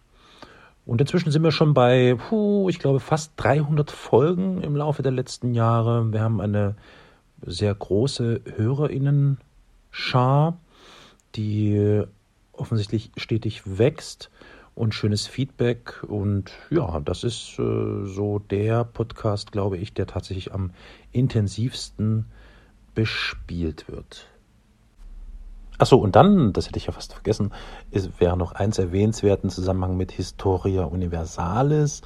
[0.85, 5.11] Und inzwischen sind wir schon bei, puh, ich glaube, fast 300 Folgen im Laufe der
[5.11, 6.11] letzten Jahre.
[6.11, 6.75] Wir haben eine
[7.45, 10.57] sehr große HörerInnen-Schar,
[11.39, 12.03] die
[12.51, 14.29] offensichtlich stetig wächst
[14.75, 16.03] und schönes Feedback.
[16.03, 20.71] Und ja, das ist äh, so der Podcast, glaube ich, der tatsächlich am
[21.13, 22.25] intensivsten
[22.93, 24.27] bespielt wird.
[25.77, 27.53] Achso, und dann, das hätte ich ja fast vergessen,
[27.89, 32.01] ist, wäre noch eins erwähnenswert im Zusammenhang mit Historia Universalis.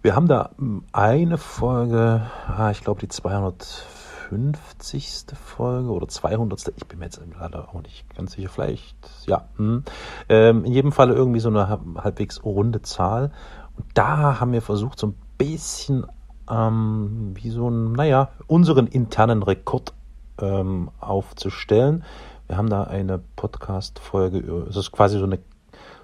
[0.00, 0.52] Wir haben da
[0.92, 3.84] eine Folge, ah, ich glaube die 200
[4.32, 5.26] 50.
[5.34, 6.72] Folge oder 200.
[6.76, 8.48] Ich bin mir jetzt leider auch nicht ganz sicher.
[8.48, 9.46] Vielleicht, ja.
[9.56, 9.84] Hm.
[10.30, 13.30] Ähm, in jedem Fall irgendwie so eine halbwegs runde Zahl.
[13.76, 16.06] Und da haben wir versucht, so ein bisschen
[16.50, 19.92] ähm, wie so ein, naja, unseren internen Rekord
[20.40, 22.02] ähm, aufzustellen.
[22.46, 25.40] Wir haben da eine Podcast-Folge, es ist quasi so eine,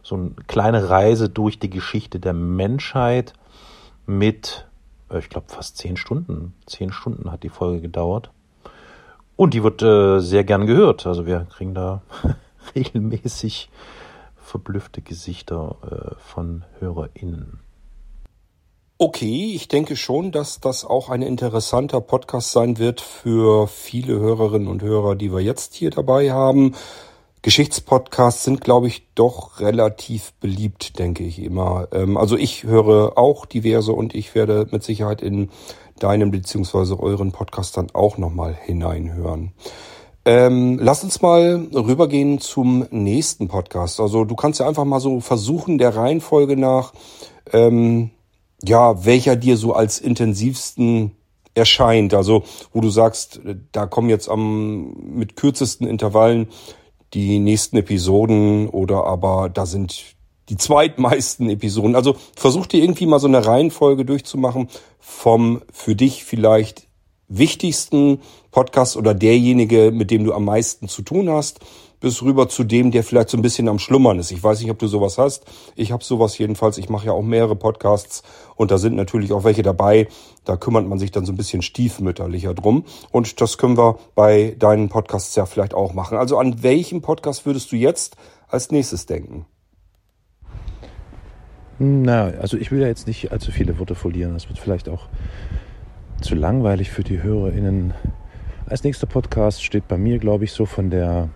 [0.02, 3.32] so eine kleine Reise durch die Geschichte der Menschheit
[4.04, 4.67] mit
[5.16, 6.54] ich glaube, fast zehn Stunden.
[6.66, 8.30] Zehn Stunden hat die Folge gedauert.
[9.36, 11.06] Und die wird äh, sehr gern gehört.
[11.06, 12.02] Also wir kriegen da
[12.74, 13.70] regelmäßig
[14.36, 17.60] verblüffte Gesichter äh, von HörerInnen.
[19.00, 24.66] Okay, ich denke schon, dass das auch ein interessanter Podcast sein wird für viele Hörerinnen
[24.66, 26.74] und Hörer, die wir jetzt hier dabei haben.
[27.48, 31.88] Geschichtspodcasts sind, glaube ich, doch relativ beliebt, denke ich immer.
[31.92, 35.48] Ähm, also ich höre auch diverse und ich werde mit Sicherheit in
[35.98, 39.52] deinem beziehungsweise euren Podcast dann auch nochmal hineinhören.
[40.26, 43.98] Ähm, lass uns mal rübergehen zum nächsten Podcast.
[43.98, 46.92] Also du kannst ja einfach mal so versuchen, der Reihenfolge nach,
[47.54, 48.10] ähm,
[48.62, 51.12] ja, welcher dir so als intensivsten
[51.54, 52.12] erscheint.
[52.12, 52.42] Also
[52.74, 53.40] wo du sagst,
[53.72, 56.48] da kommen jetzt am mit kürzesten Intervallen
[57.14, 60.16] die nächsten Episoden oder aber da sind
[60.48, 61.94] die zweitmeisten Episoden.
[61.94, 64.68] Also versuch dir irgendwie mal so eine Reihenfolge durchzumachen
[64.98, 66.86] vom für dich vielleicht
[67.28, 71.60] wichtigsten Podcast oder derjenige, mit dem du am meisten zu tun hast,
[72.00, 74.30] bis rüber zu dem, der vielleicht so ein bisschen am Schlummern ist.
[74.30, 75.44] Ich weiß nicht, ob du sowas hast.
[75.74, 76.78] Ich habe sowas jedenfalls.
[76.78, 78.22] Ich mache ja auch mehrere Podcasts
[78.56, 80.08] und da sind natürlich auch welche dabei.
[80.44, 82.84] Da kümmert man sich dann so ein bisschen stiefmütterlicher drum.
[83.10, 86.18] Und das können wir bei deinen Podcasts ja vielleicht auch machen.
[86.18, 88.16] Also an welchen Podcast würdest du jetzt
[88.48, 89.46] als nächstes denken?
[91.80, 94.34] Na, also ich will ja jetzt nicht allzu viele Worte verlieren.
[94.34, 95.08] Das wird vielleicht auch
[96.20, 97.94] zu langweilig für die HörerInnen.
[98.66, 101.30] Als nächster Podcast steht bei mir, glaube ich, so von der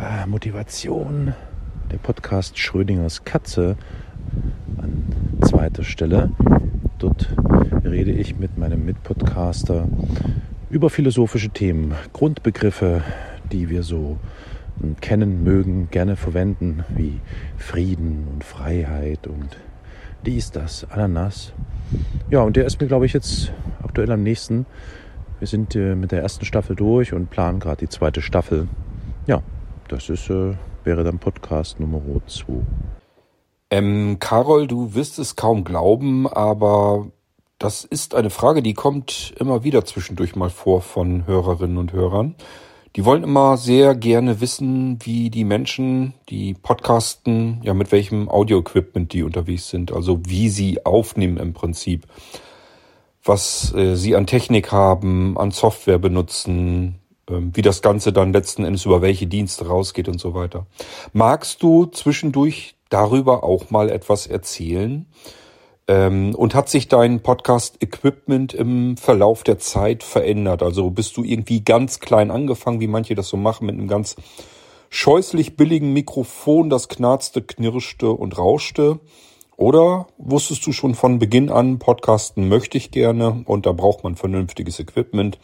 [0.00, 1.34] äh, Motivation
[1.90, 3.76] der Podcast Schrödingers Katze
[4.78, 5.04] an
[5.42, 6.30] zweiter Stelle.
[6.98, 7.28] Dort
[7.84, 9.88] rede ich mit meinem Mitpodcaster
[10.70, 13.02] über philosophische Themen, Grundbegriffe,
[13.52, 14.18] die wir so
[15.00, 17.20] kennen mögen, gerne verwenden, wie
[17.58, 19.58] Frieden und Freiheit und
[20.24, 21.52] dies, das, Ananas.
[22.30, 24.66] Ja, und der ist mir, glaube ich, jetzt aktuell am nächsten.
[25.38, 28.68] Wir sind äh, mit der ersten Staffel durch und planen gerade die zweite Staffel.
[29.26, 29.42] Ja,
[29.90, 32.62] das ist, äh, wäre dann Podcast Nummer 2.
[33.70, 37.08] Ähm, Carol, du wirst es kaum glauben, aber
[37.58, 42.36] das ist eine Frage, die kommt immer wieder zwischendurch mal vor von Hörerinnen und Hörern.
[42.96, 49.12] Die wollen immer sehr gerne wissen, wie die Menschen, die podcasten, ja, mit welchem Audio-Equipment
[49.12, 52.06] die unterwegs sind, also wie sie aufnehmen im Prinzip,
[53.24, 56.99] was äh, sie an Technik haben, an Software benutzen,
[57.30, 60.66] wie das Ganze dann letzten Endes über welche Dienste rausgeht und so weiter.
[61.12, 65.06] Magst du zwischendurch darüber auch mal etwas erzählen?
[65.90, 70.62] Ähm, und hat sich dein Podcast-Equipment im Verlauf der Zeit verändert?
[70.62, 74.14] Also bist du irgendwie ganz klein angefangen, wie manche das so machen, mit einem ganz
[74.88, 79.00] scheußlich billigen Mikrofon, das knarzte, knirschte und rauschte?
[79.56, 84.16] Oder wusstest du schon von Beginn an, Podcasten möchte ich gerne und da braucht man
[84.16, 85.38] vernünftiges Equipment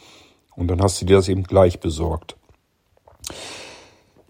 [0.56, 2.36] und dann hast du dir das eben gleich besorgt?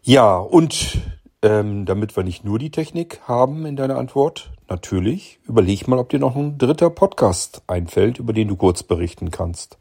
[0.03, 0.99] Ja, und
[1.43, 6.09] ähm, damit wir nicht nur die Technik haben in deiner Antwort, natürlich, überleg mal, ob
[6.09, 9.79] dir noch ein dritter Podcast einfällt, über den du kurz berichten kannst.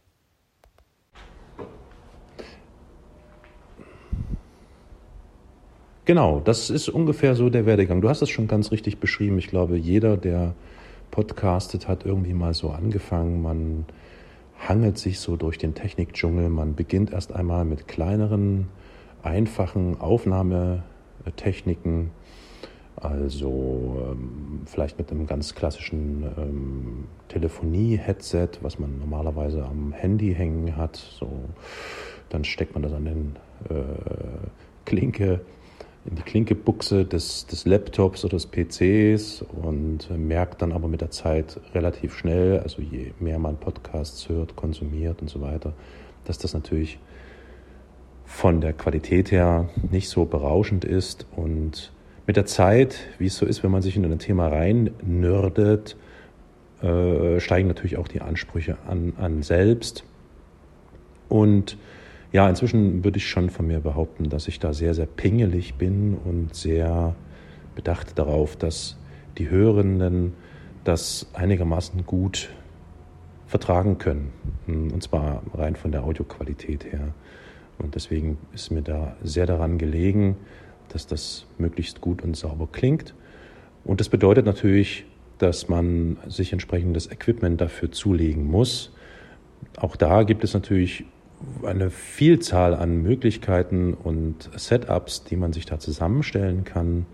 [6.05, 7.99] Genau, das ist ungefähr so der Werdegang.
[7.99, 9.39] Du hast es schon ganz richtig beschrieben.
[9.39, 10.53] Ich glaube, jeder, der
[11.09, 13.41] podcastet, hat irgendwie mal so angefangen.
[13.41, 13.85] Man
[14.59, 16.47] hangelt sich so durch den Technikdschungel.
[16.49, 18.67] Man beginnt erst einmal mit kleineren,
[19.23, 22.11] einfachen Aufnahmetechniken
[22.97, 30.77] also ähm, vielleicht mit einem ganz klassischen ähm, Telefonie-Headset, was man normalerweise am Handy hängen
[30.77, 30.95] hat.
[30.95, 31.29] So,
[32.29, 33.35] dann steckt man das an den
[33.69, 34.47] äh,
[34.85, 35.41] Klinke,
[36.07, 41.01] in die Klinkebuchse des, des Laptops oder des PCs und äh, merkt dann aber mit
[41.01, 45.73] der Zeit relativ schnell, also je mehr man Podcasts hört, konsumiert und so weiter,
[46.25, 46.99] dass das natürlich
[48.25, 51.91] von der Qualität her nicht so berauschend ist und
[52.27, 55.95] mit der Zeit, wie es so ist, wenn man sich in ein Thema rein nördet,
[56.81, 60.03] äh, steigen natürlich auch die Ansprüche an, an selbst.
[61.29, 61.77] Und
[62.35, 66.17] ja, inzwischen würde ich schon von mir behaupten, dass ich da sehr, sehr pingelig bin
[66.17, 67.15] und sehr
[67.75, 68.97] bedacht darauf, dass
[69.37, 70.33] die Hörenden
[70.83, 72.49] das einigermaßen gut
[73.47, 74.33] vertragen können.
[74.67, 77.13] Und zwar rein von der Audioqualität her.
[77.77, 80.35] Und deswegen ist mir da sehr daran gelegen,
[80.89, 83.15] dass das möglichst gut und sauber klingt.
[83.85, 85.05] Und das bedeutet natürlich,
[85.37, 88.91] dass man sich entsprechendes Equipment dafür zulegen muss.
[89.77, 91.05] Auch da gibt es natürlich
[91.63, 97.05] eine Vielzahl an Möglichkeiten und Setups, die man sich da zusammenstellen kann.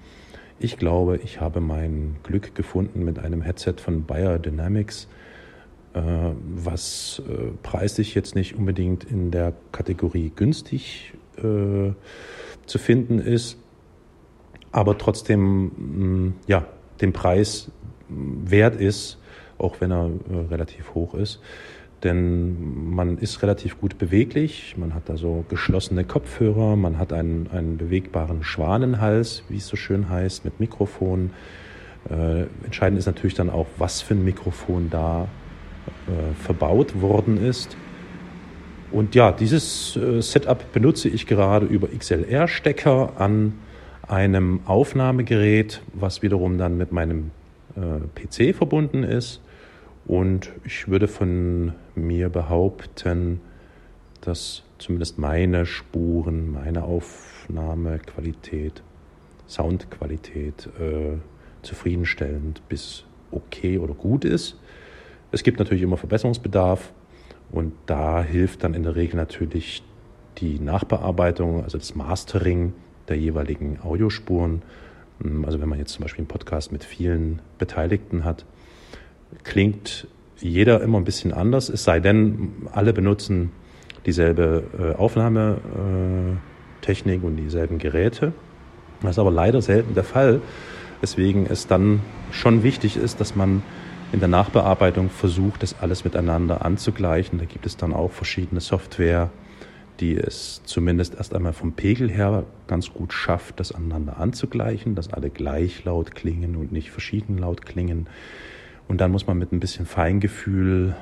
[0.60, 5.08] Ich glaube, ich habe mein Glück gefunden mit einem Headset von Bayer Dynamics,
[5.94, 6.02] äh,
[6.56, 11.92] was äh, preislich jetzt nicht unbedingt in der Kategorie günstig äh,
[12.66, 13.58] zu finden ist,
[14.72, 16.66] aber trotzdem mm, ja,
[17.02, 17.72] den Preis
[18.08, 19.18] wert ist,
[19.58, 20.12] auch wenn er
[20.50, 21.42] relativ hoch ist.
[22.04, 27.48] Denn man ist relativ gut beweglich, man hat da so geschlossene Kopfhörer, man hat einen,
[27.52, 31.30] einen bewegbaren Schwanenhals, wie es so schön heißt, mit Mikrofon.
[32.10, 35.28] Äh, entscheidend ist natürlich dann auch, was für ein Mikrofon da
[36.08, 37.78] äh, verbaut worden ist.
[38.92, 43.54] Und ja, dieses äh, Setup benutze ich gerade über XLR-Stecker an
[44.08, 47.32] einem Aufnahmegerät, was wiederum dann mit meinem
[47.76, 49.40] äh, PC verbunden ist.
[50.06, 53.42] Und ich würde von mir behaupten,
[54.22, 58.84] dass zumindest meine Spuren, meine Aufnahmequalität,
[59.48, 61.18] Soundqualität äh,
[61.62, 64.60] zufriedenstellend bis okay oder gut ist.
[65.32, 66.94] Es gibt natürlich immer Verbesserungsbedarf
[67.52, 69.84] und da hilft dann in der Regel natürlich
[70.38, 72.74] die Nachbearbeitung, also das Mastering
[73.08, 74.62] der jeweiligen Audiospuren.
[75.22, 78.46] Hm, also wenn man jetzt zum Beispiel einen Podcast mit vielen Beteiligten hat,
[79.44, 80.08] klingt
[80.38, 83.52] jeder immer ein bisschen anders, es sei denn, alle benutzen
[84.06, 88.34] dieselbe äh, Aufnahmetechnik und dieselben Geräte.
[89.02, 90.42] Das ist aber leider selten der Fall,
[91.02, 92.02] weswegen es dann
[92.32, 93.64] schon wichtig ist, dass man
[94.12, 97.40] in der Nachbearbeitung versucht, das alles miteinander anzugleichen.
[97.40, 99.30] Da gibt es dann auch verschiedene Software,
[100.00, 105.14] die es zumindest erst einmal vom Pegel her ganz gut schafft, das aneinander anzugleichen, dass
[105.14, 108.08] alle gleich laut klingen und nicht verschieden laut klingen.
[108.92, 110.98] Und dann muss man mit ein bisschen Feingefühl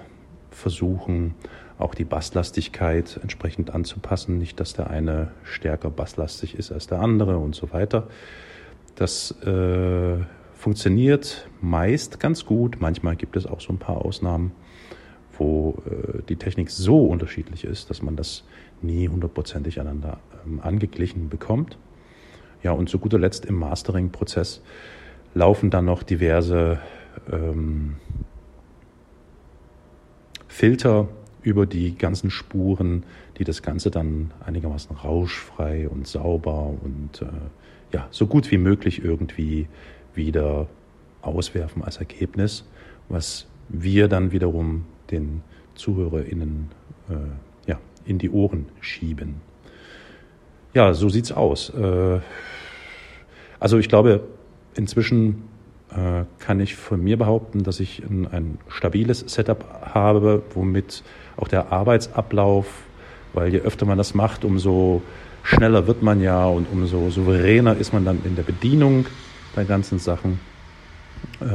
[0.52, 1.34] versuchen,
[1.80, 4.38] auch die Basslastigkeit entsprechend anzupassen.
[4.38, 8.08] Nicht, dass der eine stärker basslastig ist als der andere und so weiter.
[8.94, 10.18] Das äh,
[10.54, 12.78] funktioniert meist ganz gut.
[12.80, 14.52] Manchmal gibt es auch so ein paar Ausnahmen,
[15.40, 18.44] wo äh, die Technik so unterschiedlich ist, dass man das
[18.84, 21.80] nie hundertprozentig aneinander ähm, angeglichen bekommt.
[22.62, 24.62] Ja, und zu guter Letzt im Mastering-Prozess
[25.34, 26.78] laufen dann noch diverse
[27.32, 27.96] ähm,
[30.48, 31.08] Filter
[31.42, 33.04] über die ganzen Spuren,
[33.38, 37.26] die das Ganze dann einigermaßen rauschfrei und sauber und äh,
[37.94, 39.68] ja, so gut wie möglich irgendwie
[40.14, 40.68] wieder
[41.22, 42.66] auswerfen als Ergebnis,
[43.08, 45.42] was wir dann wiederum den
[45.76, 46.70] ZuhörerInnen
[47.10, 49.36] äh, ja, in die Ohren schieben.
[50.74, 51.70] Ja, so sieht's aus.
[51.70, 52.20] Äh,
[53.60, 54.24] also ich glaube,
[54.76, 55.44] inzwischen
[56.40, 61.04] kann ich von mir behaupten, dass ich ein, ein stabiles Setup habe, womit
[61.36, 62.68] auch der Arbeitsablauf,
[63.34, 65.02] weil je öfter man das macht, umso
[65.44, 69.08] schneller wird man ja und umso souveräner ist man dann in der Bedienung
[69.56, 70.40] der ganzen Sachen
[71.42, 71.46] äh,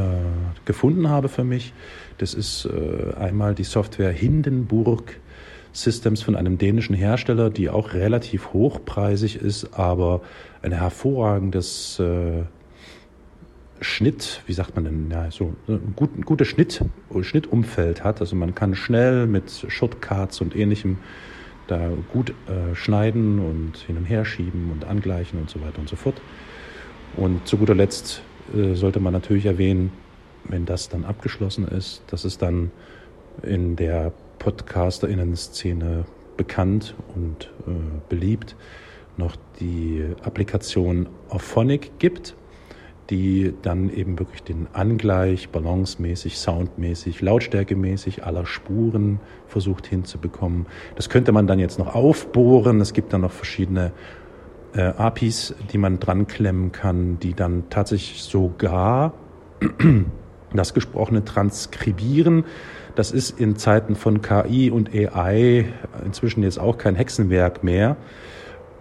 [0.65, 1.73] gefunden habe für mich.
[2.19, 5.21] Das ist äh, einmal die Software Hindenburg
[5.73, 10.21] Systems von einem dänischen Hersteller, die auch relativ hochpreisig ist, aber
[10.63, 12.45] ein hervorragendes äh,
[13.85, 16.85] Schnitt, wie sagt man denn, ja, so ein, gut, ein gutes Schnitt,
[17.21, 18.21] Schnittumfeld hat.
[18.21, 20.99] Also man kann schnell mit Shortcuts und ähnlichem
[21.67, 25.89] da gut äh, schneiden und hin und her schieben und angleichen und so weiter und
[25.89, 26.21] so fort.
[27.17, 28.23] Und zu guter Letzt
[28.55, 29.93] äh, sollte man natürlich erwähnen,
[30.45, 32.71] wenn das dann abgeschlossen ist, dass es dann
[33.43, 36.05] in der Podcasterinnen-Szene
[36.37, 37.71] bekannt und äh,
[38.09, 38.57] beliebt
[39.17, 42.35] noch die Applikation Auphonic gibt,
[43.11, 50.67] die dann eben wirklich den Angleich balancemäßig, soundmäßig, lautstärkemäßig aller Spuren versucht hinzubekommen.
[50.97, 52.81] Das könnte man dann jetzt noch aufbohren.
[52.81, 53.93] Es gibt dann noch verschiedene
[54.75, 59.13] äh, APIs, die man dran klemmen kann, die dann tatsächlich sogar
[60.55, 62.45] das Gesprochene transkribieren.
[62.95, 65.67] Das ist in Zeiten von KI und AI
[66.05, 67.97] inzwischen jetzt auch kein Hexenwerk mehr.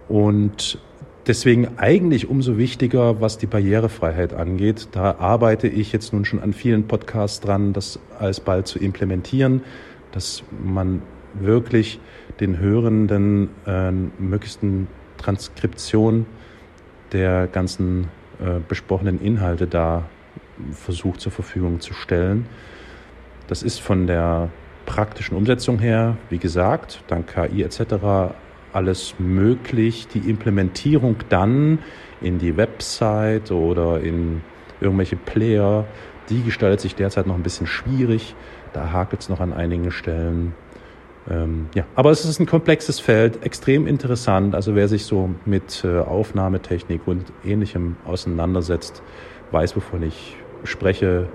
[0.07, 0.79] Und
[1.27, 4.89] deswegen eigentlich umso wichtiger, was die Barrierefreiheit angeht.
[4.91, 9.61] Da arbeite ich jetzt nun schon an vielen Podcasts dran, das alsbald zu implementieren,
[10.11, 11.01] dass man
[11.33, 11.99] wirklich
[12.39, 16.25] den Hörenden äh, möglichsten Transkription
[17.11, 18.09] der ganzen
[18.39, 20.03] äh, besprochenen Inhalte da
[20.71, 22.45] versucht zur Verfügung zu stellen.
[23.47, 24.49] Das ist von der
[24.85, 28.33] praktischen Umsetzung her, wie gesagt, dank KI etc.
[28.73, 30.07] alles möglich.
[30.13, 31.79] Die Implementierung dann
[32.21, 34.41] in die Website oder in
[34.81, 35.85] irgendwelche Player,
[36.29, 38.35] die gestaltet sich derzeit noch ein bisschen schwierig.
[38.73, 40.53] Da hakelt es noch an einigen Stellen.
[41.29, 44.55] Ähm, ja, aber es ist ein komplexes Feld, extrem interessant.
[44.55, 49.01] Also wer sich so mit äh, Aufnahmetechnik und Ähnlichem auseinandersetzt,
[49.51, 51.27] weiß, wovon ich spreche.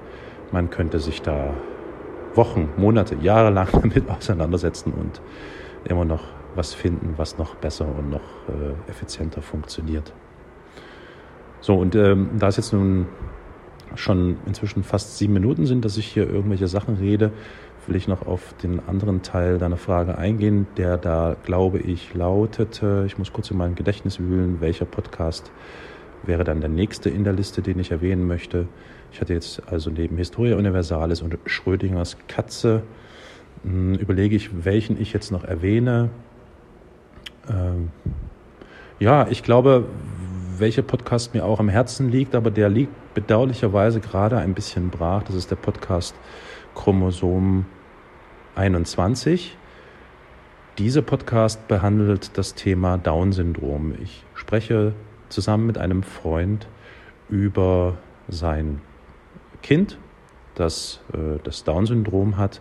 [0.50, 1.54] Man könnte sich da
[2.34, 5.20] Wochen, Monate, Jahre lang damit auseinandersetzen und
[5.84, 6.24] immer noch
[6.58, 10.12] was finden, was noch besser und noch äh, effizienter funktioniert.
[11.60, 13.06] So, und ähm, da es jetzt nun
[13.94, 17.32] schon inzwischen fast sieben Minuten sind, dass ich hier irgendwelche Sachen rede,
[17.86, 23.04] will ich noch auf den anderen Teil deiner Frage eingehen, der da, glaube ich, lautete,
[23.06, 25.50] ich muss kurz in mein Gedächtnis wühlen, welcher Podcast
[26.24, 28.66] wäre dann der nächste in der Liste, den ich erwähnen möchte.
[29.12, 32.82] Ich hatte jetzt also neben Historia Universalis und Schrödingers Katze,
[33.62, 36.10] hm, überlege ich, welchen ich jetzt noch erwähne.
[37.48, 37.90] Ähm,
[38.98, 39.86] ja, ich glaube,
[40.58, 45.22] welcher Podcast mir auch am Herzen liegt, aber der liegt bedauerlicherweise gerade ein bisschen brach.
[45.22, 46.14] Das ist der Podcast
[46.74, 47.66] Chromosom
[48.56, 49.56] 21.
[50.78, 53.94] Dieser Podcast behandelt das Thema Down-Syndrom.
[54.02, 54.94] Ich spreche
[55.28, 56.68] zusammen mit einem Freund
[57.28, 58.80] über sein
[59.62, 59.98] Kind,
[60.54, 62.60] das äh, das Down-Syndrom hat,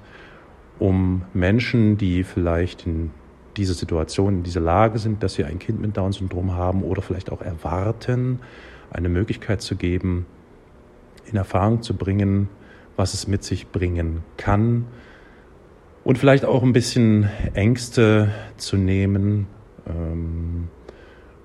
[0.79, 3.11] um Menschen, die vielleicht in
[3.57, 7.31] diese Situation, in dieser Lage sind, dass sie ein Kind mit Down-Syndrom haben oder vielleicht
[7.31, 8.39] auch erwarten,
[8.91, 10.25] eine Möglichkeit zu geben,
[11.25, 12.49] in Erfahrung zu bringen,
[12.95, 14.85] was es mit sich bringen kann
[16.07, 19.47] und vielleicht auch ein bisschen Ängste zu nehmen
[19.85, 20.69] ähm,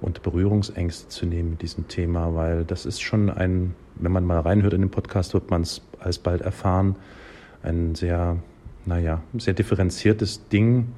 [0.00, 4.38] und Berührungsängste zu nehmen mit diesem Thema, weil das ist schon ein, wenn man mal
[4.38, 6.94] reinhört in den Podcast, wird man es alsbald erfahren,
[7.64, 8.36] ein sehr,
[8.86, 10.92] naja, sehr differenziertes Ding.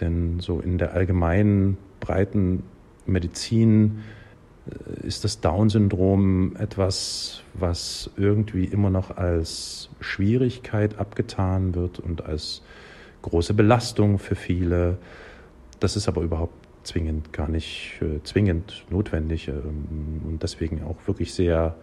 [0.00, 2.62] Denn so in der allgemeinen, breiten
[3.06, 4.00] Medizin
[4.68, 12.62] äh, ist das Down-Syndrom etwas, was irgendwie immer noch als Schwierigkeit abgetan wird und als
[13.22, 14.98] große Belastung für viele.
[15.80, 21.32] Das ist aber überhaupt zwingend gar nicht äh, zwingend notwendig ähm, und deswegen auch wirklich
[21.32, 21.76] sehr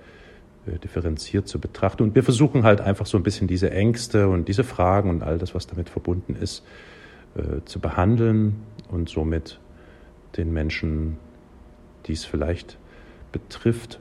[0.68, 2.04] äh, differenziert zu betrachten.
[2.04, 5.40] Und wir versuchen halt einfach so ein bisschen diese Ängste und diese Fragen und all
[5.40, 6.64] das, was damit verbunden ist,
[7.36, 9.60] äh, zu behandeln und somit
[10.38, 11.18] den Menschen,
[12.06, 12.78] die es vielleicht
[13.32, 14.00] betrifft,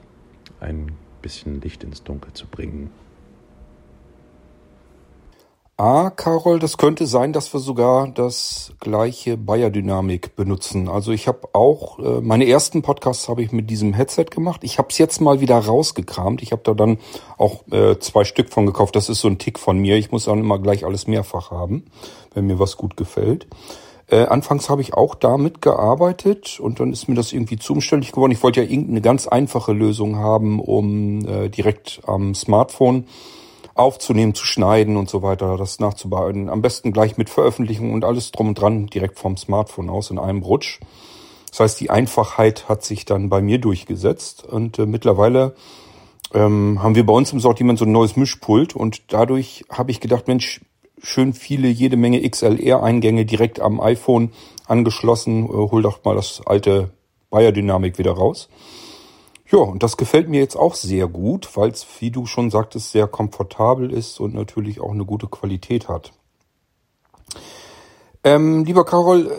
[0.59, 2.91] ein bisschen Licht ins Dunkel zu bringen.
[5.83, 10.87] Ah, Carol, das könnte sein, dass wir sogar das gleiche Bayer-Dynamik benutzen.
[10.87, 14.59] Also ich habe auch, äh, meine ersten Podcasts habe ich mit diesem Headset gemacht.
[14.63, 16.43] Ich habe es jetzt mal wieder rausgekramt.
[16.43, 16.99] Ich habe da dann
[17.39, 18.95] auch äh, zwei Stück von gekauft.
[18.95, 19.97] Das ist so ein Tick von mir.
[19.97, 21.85] Ich muss dann immer gleich alles mehrfach haben,
[22.35, 23.47] wenn mir was gut gefällt.
[24.05, 28.11] Äh, anfangs habe ich auch damit gearbeitet und dann ist mir das irgendwie zu umständlich
[28.11, 28.33] geworden.
[28.33, 33.07] Ich wollte ja irgendeine ganz einfache Lösung haben, um äh, direkt am Smartphone
[33.73, 36.49] aufzunehmen, zu schneiden und so weiter, das nachzubearbeiten.
[36.49, 40.19] Am besten gleich mit Veröffentlichung und alles drum und dran direkt vom Smartphone aus in
[40.19, 40.79] einem Rutsch.
[41.49, 45.55] Das heißt, die Einfachheit hat sich dann bei mir durchgesetzt und äh, mittlerweile
[46.33, 49.99] ähm, haben wir bei uns im Sortiment so ein neues Mischpult und dadurch habe ich
[49.99, 50.61] gedacht, Mensch,
[51.03, 54.31] schön viele, jede Menge XLR-Eingänge direkt am iPhone
[54.65, 55.45] angeschlossen.
[55.45, 56.91] Äh, hol doch mal das alte
[57.29, 58.49] Bayer Dynamik wieder raus.
[59.51, 62.91] Ja, und das gefällt mir jetzt auch sehr gut, weil es, wie du schon sagtest,
[62.91, 66.13] sehr komfortabel ist und natürlich auch eine gute Qualität hat.
[68.23, 69.31] Ähm, lieber Carol,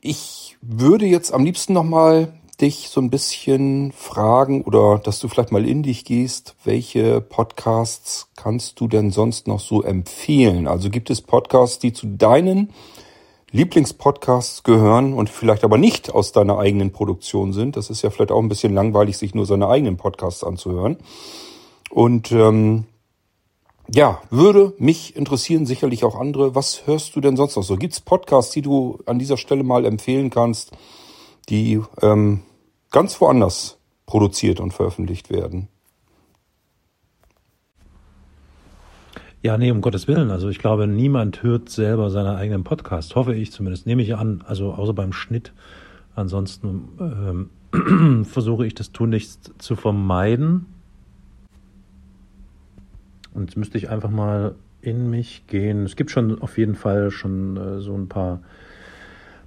[0.00, 5.52] ich würde jetzt am liebsten nochmal dich so ein bisschen fragen oder dass du vielleicht
[5.52, 10.66] mal in dich gehst, welche Podcasts kannst du denn sonst noch so empfehlen?
[10.66, 12.72] Also gibt es Podcasts, die zu deinen
[13.54, 17.76] Lieblingspodcasts gehören und vielleicht aber nicht aus deiner eigenen Produktion sind.
[17.76, 20.96] Das ist ja vielleicht auch ein bisschen langweilig, sich nur seine eigenen Podcasts anzuhören.
[21.88, 22.86] Und ähm,
[23.88, 26.56] ja, würde mich interessieren, sicherlich auch andere.
[26.56, 27.76] Was hörst du denn sonst noch so?
[27.76, 30.72] Gibt's Podcasts, die du an dieser Stelle mal empfehlen kannst,
[31.48, 32.40] die ähm,
[32.90, 35.68] ganz woanders produziert und veröffentlicht werden?
[39.44, 40.30] Ja, nee, um Gottes Willen.
[40.30, 43.14] Also ich glaube, niemand hört selber seinen eigenen Podcast.
[43.14, 43.86] Hoffe ich zumindest.
[43.86, 44.42] Nehme ich an.
[44.46, 45.52] Also außer beim Schnitt.
[46.14, 50.64] Ansonsten ähm, versuche ich das tunlichst zu vermeiden.
[53.34, 55.84] Und jetzt müsste ich einfach mal in mich gehen.
[55.84, 58.40] Es gibt schon auf jeden Fall schon äh, so ein paar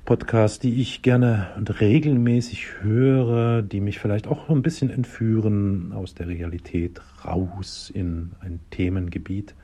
[0.06, 6.14] Podcasts, die ich gerne und regelmäßig höre, die mich vielleicht auch ein bisschen entführen aus
[6.14, 9.56] der Realität raus in ein Themengebiet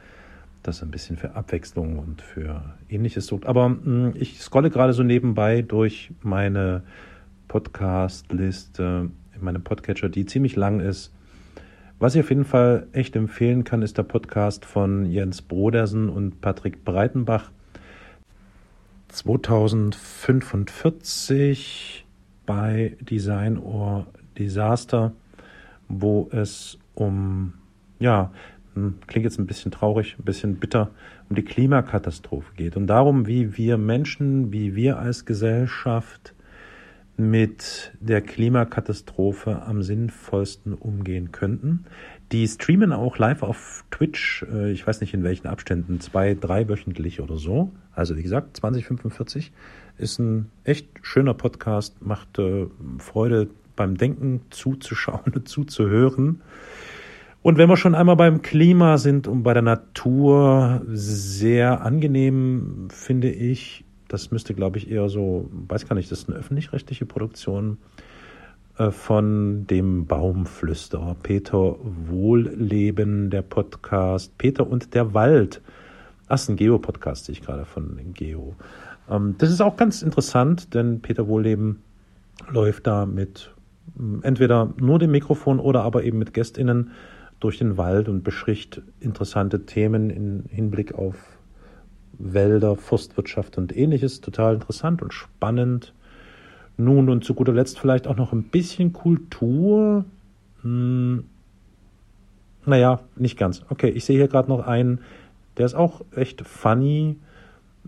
[0.63, 3.45] das ein bisschen für Abwechslung und für ähnliches sucht.
[3.45, 6.83] Aber mh, hm, ich scrolle gerade so nebenbei durch meine
[7.47, 9.09] Podcast-Liste,
[9.39, 11.13] meine Podcatcher, die ziemlich lang ist.
[11.99, 16.41] Was ich auf jeden Fall echt empfehlen kann, ist der Podcast von Jens Brodersen und
[16.41, 17.49] Patrick Breitenbach.
[19.09, 22.05] 2045
[22.45, 24.05] bei Design or
[24.37, 25.13] Disaster,
[25.87, 27.53] wo es um
[27.99, 28.31] ja,
[29.07, 30.91] klingt jetzt ein bisschen traurig, ein bisschen bitter,
[31.29, 36.33] um die Klimakatastrophe geht und darum, wie wir Menschen, wie wir als Gesellschaft
[37.15, 41.85] mit der Klimakatastrophe am sinnvollsten umgehen könnten.
[42.31, 46.67] Die streamen auch live auf Twitch, äh, ich weiß nicht in welchen Abständen, zwei, drei
[46.67, 47.71] wöchentlich oder so.
[47.93, 49.51] Also wie gesagt, 2045
[49.97, 52.65] ist ein echt schöner Podcast, macht äh,
[52.97, 56.41] Freude beim Denken zuzuschauen und zuzuhören.
[57.43, 63.29] Und wenn wir schon einmal beim Klima sind und bei der Natur, sehr angenehm finde
[63.29, 67.79] ich, das müsste, glaube ich, eher so, weiß gar nicht, das ist eine öffentlich-rechtliche Produktion
[68.77, 75.61] äh, von dem Baumflüsterer Peter Wohlleben, der Podcast Peter und der Wald.
[76.29, 78.55] Ach, ist ein Geo-Podcast, sehe ich gerade von Geo.
[79.09, 81.81] Ähm, das ist auch ganz interessant, denn Peter Wohlleben
[82.49, 83.51] läuft da mit
[84.21, 86.91] entweder nur dem Mikrofon oder aber eben mit GästInnen
[87.43, 91.15] durch den Wald und bespricht interessante Themen im Hinblick auf
[92.17, 94.21] Wälder, Forstwirtschaft und ähnliches.
[94.21, 95.93] Total interessant und spannend.
[96.77, 100.05] Nun und zu guter Letzt vielleicht auch noch ein bisschen Kultur.
[100.61, 101.25] Hm,
[102.65, 103.63] naja, nicht ganz.
[103.69, 104.99] Okay, ich sehe hier gerade noch einen,
[105.57, 107.17] der ist auch echt funny.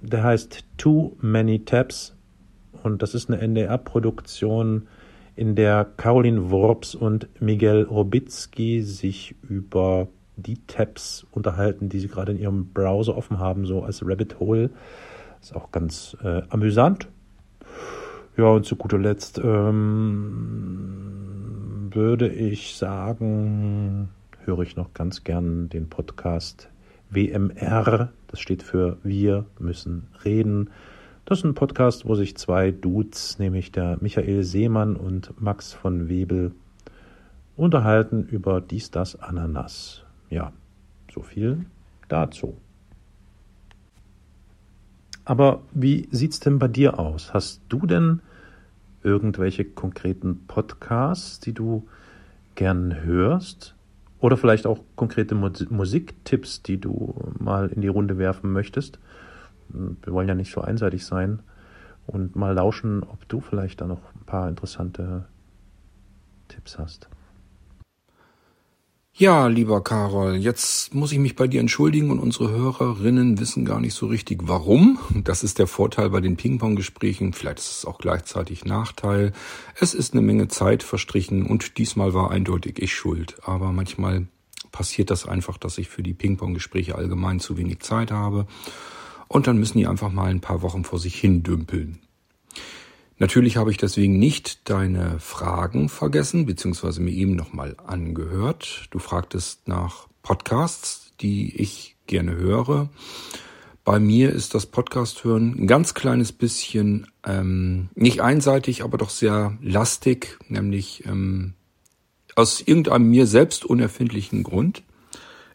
[0.01, 2.15] Der heißt Too Many Tabs
[2.83, 4.87] und das ist eine NDR-Produktion,
[5.35, 10.07] in der Caroline Worps und Miguel Robitzky sich über
[10.37, 14.69] die Tabs unterhalten, die sie gerade in ihrem Browser offen haben, so als Rabbit Hole.
[15.41, 17.09] Ist auch ganz äh, amüsant.
[18.37, 21.05] Ja, und zu guter Letzt ähm,
[21.91, 24.09] würde ich sagen,
[24.43, 26.69] höre ich noch ganz gern den Podcast
[27.09, 28.09] WMR.
[28.27, 30.69] Das steht für Wir müssen reden.
[31.25, 36.07] Das ist ein Podcast, wo sich zwei Dudes, nämlich der Michael Seemann und Max von
[36.07, 36.51] Webel,
[37.57, 40.03] unterhalten über dies, das, Ananas.
[40.29, 40.53] Ja,
[41.11, 41.65] so viel
[42.09, 42.55] dazu.
[45.23, 47.33] Aber wie sieht's denn bei dir aus?
[47.33, 48.21] Hast du denn
[49.01, 51.87] irgendwelche konkreten Podcasts, die du
[52.53, 53.73] gern hörst?
[54.19, 58.99] Oder vielleicht auch konkrete Musiktipps, die du mal in die Runde werfen möchtest?
[59.69, 61.41] Wir wollen ja nicht so einseitig sein
[62.07, 65.25] und mal lauschen, ob du vielleicht da noch ein paar interessante
[66.47, 67.09] Tipps hast.
[69.17, 73.79] Ja, lieber Karol, jetzt muss ich mich bei dir entschuldigen und unsere Hörerinnen wissen gar
[73.79, 74.99] nicht so richtig warum.
[75.23, 77.31] Das ist der Vorteil bei den Ping-Pong-Gesprächen.
[77.31, 79.31] Vielleicht ist es auch gleichzeitig Nachteil.
[79.79, 83.37] Es ist eine Menge Zeit verstrichen und diesmal war eindeutig ich schuld.
[83.45, 84.27] Aber manchmal
[84.73, 88.47] passiert das einfach, dass ich für die Ping-Pong-Gespräche allgemein zu wenig Zeit habe.
[89.27, 91.99] Und dann müssen die einfach mal ein paar Wochen vor sich hin dümpeln.
[93.17, 98.87] Natürlich habe ich deswegen nicht deine Fragen vergessen, beziehungsweise mir eben nochmal angehört.
[98.91, 102.89] Du fragtest nach Podcasts, die ich gerne höre.
[103.85, 109.11] Bei mir ist das Podcast hören ein ganz kleines bisschen ähm, nicht einseitig, aber doch
[109.11, 111.53] sehr lastig, nämlich ähm,
[112.35, 114.83] aus irgendeinem mir selbst unerfindlichen Grund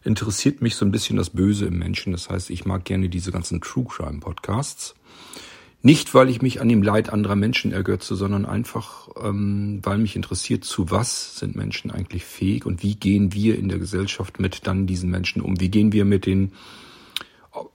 [0.03, 2.11] interessiert mich so ein bisschen das Böse im Menschen.
[2.11, 4.95] Das heißt, ich mag gerne diese ganzen True Crime Podcasts.
[5.83, 10.15] Nicht, weil ich mich an dem Leid anderer Menschen ergötze, sondern einfach, ähm, weil mich
[10.15, 14.67] interessiert, zu was sind Menschen eigentlich fähig und wie gehen wir in der Gesellschaft mit
[14.67, 15.59] dann diesen Menschen um?
[15.59, 16.51] Wie gehen wir mit den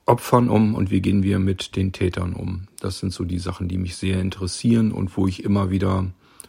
[0.07, 2.68] Opfern um und wie gehen wir mit den Tätern um?
[2.79, 6.07] Das sind so die Sachen, die mich sehr interessieren und wo ich immer wieder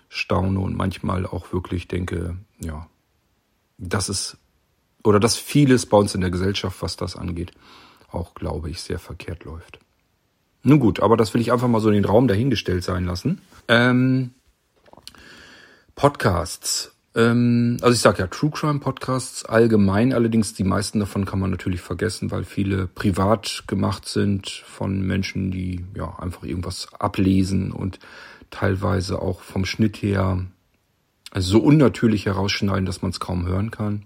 [0.09, 2.87] staune und manchmal auch wirklich denke, ja,
[3.79, 4.37] das ist,
[5.07, 7.53] oder dass vieles bei uns in der Gesellschaft, was das angeht,
[8.11, 9.79] auch, glaube ich, sehr verkehrt läuft.
[10.63, 13.39] Nun gut, aber das will ich einfach mal so in den Raum dahingestellt sein lassen.
[13.69, 14.31] Ähm,
[15.95, 16.93] Podcasts.
[17.15, 21.51] Ähm, also ich sage ja True Crime Podcasts allgemein, allerdings die meisten davon kann man
[21.51, 27.99] natürlich vergessen, weil viele privat gemacht sind von Menschen, die ja einfach irgendwas ablesen und
[28.51, 30.45] teilweise auch vom Schnitt her
[31.33, 34.03] so unnatürlich herausschneiden, dass man es kaum hören kann.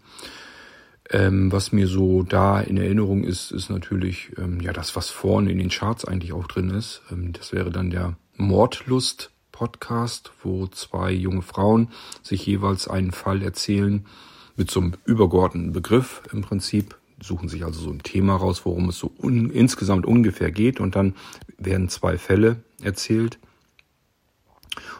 [1.14, 5.51] Ähm, was mir so da in Erinnerung ist, ist natürlich ähm, ja das, was vorne
[5.51, 7.01] in den Charts eigentlich auch drin ist.
[7.12, 11.89] Ähm, das wäre dann der Mordlust Podcast, wo zwei junge Frauen
[12.24, 14.05] sich jeweils einen Fall erzählen
[14.55, 18.89] mit so einem übergeordneten Begriff im Prinzip, suchen sich also so ein Thema raus, worum
[18.89, 21.14] es so un insgesamt ungefähr geht und dann
[21.57, 23.38] werden zwei Fälle erzählt.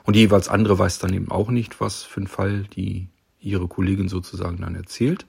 [0.04, 3.08] Und jeweils andere weiß dann eben auch nicht, was für ein Fall die
[3.40, 5.26] ihre Kollegin sozusagen dann erzählt.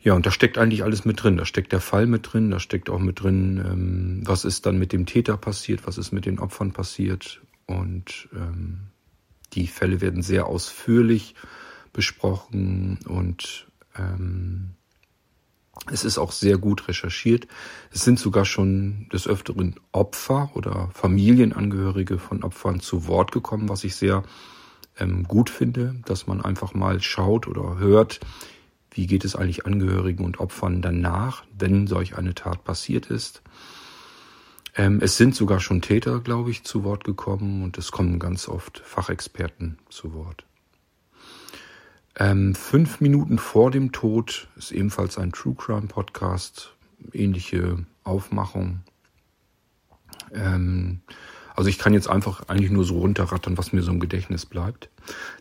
[0.00, 1.36] Ja, und da steckt eigentlich alles mit drin.
[1.36, 4.78] Da steckt der Fall mit drin, da steckt auch mit drin, ähm, was ist dann
[4.78, 7.40] mit dem Täter passiert, was ist mit den Opfern passiert.
[7.66, 8.88] Und ähm,
[9.52, 11.34] die Fälle werden sehr ausführlich
[11.92, 13.66] besprochen und
[13.98, 14.74] ähm,
[15.90, 17.46] es ist auch sehr gut recherchiert.
[17.90, 23.84] Es sind sogar schon des Öfteren Opfer oder Familienangehörige von Opfern zu Wort gekommen, was
[23.84, 24.24] ich sehr
[24.98, 28.20] ähm, gut finde, dass man einfach mal schaut oder hört,
[28.96, 33.42] wie geht es eigentlich Angehörigen und Opfern danach, wenn solch eine Tat passiert ist?
[34.74, 38.48] Ähm, es sind sogar schon Täter, glaube ich, zu Wort gekommen und es kommen ganz
[38.48, 40.46] oft Fachexperten zu Wort.
[42.18, 46.74] Ähm, fünf Minuten vor dem Tod ist ebenfalls ein True Crime Podcast,
[47.12, 48.80] ähnliche Aufmachung.
[50.32, 51.02] Ähm,
[51.56, 54.90] also ich kann jetzt einfach eigentlich nur so runterrattern, was mir so im Gedächtnis bleibt.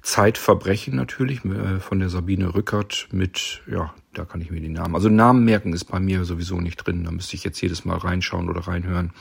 [0.01, 4.95] Zeitverbrechen natürlich äh, von der Sabine Rückert mit, ja, da kann ich mir die Namen.
[4.95, 7.03] Also Namen merken ist bei mir sowieso nicht drin.
[7.03, 9.11] Da müsste ich jetzt jedes Mal reinschauen oder reinhören.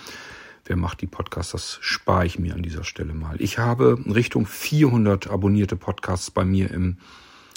[0.67, 1.53] Wer macht die Podcasts?
[1.53, 3.37] Das spare ich mir an dieser Stelle mal.
[3.41, 6.99] Ich habe Richtung 400 abonnierte Podcasts bei mir im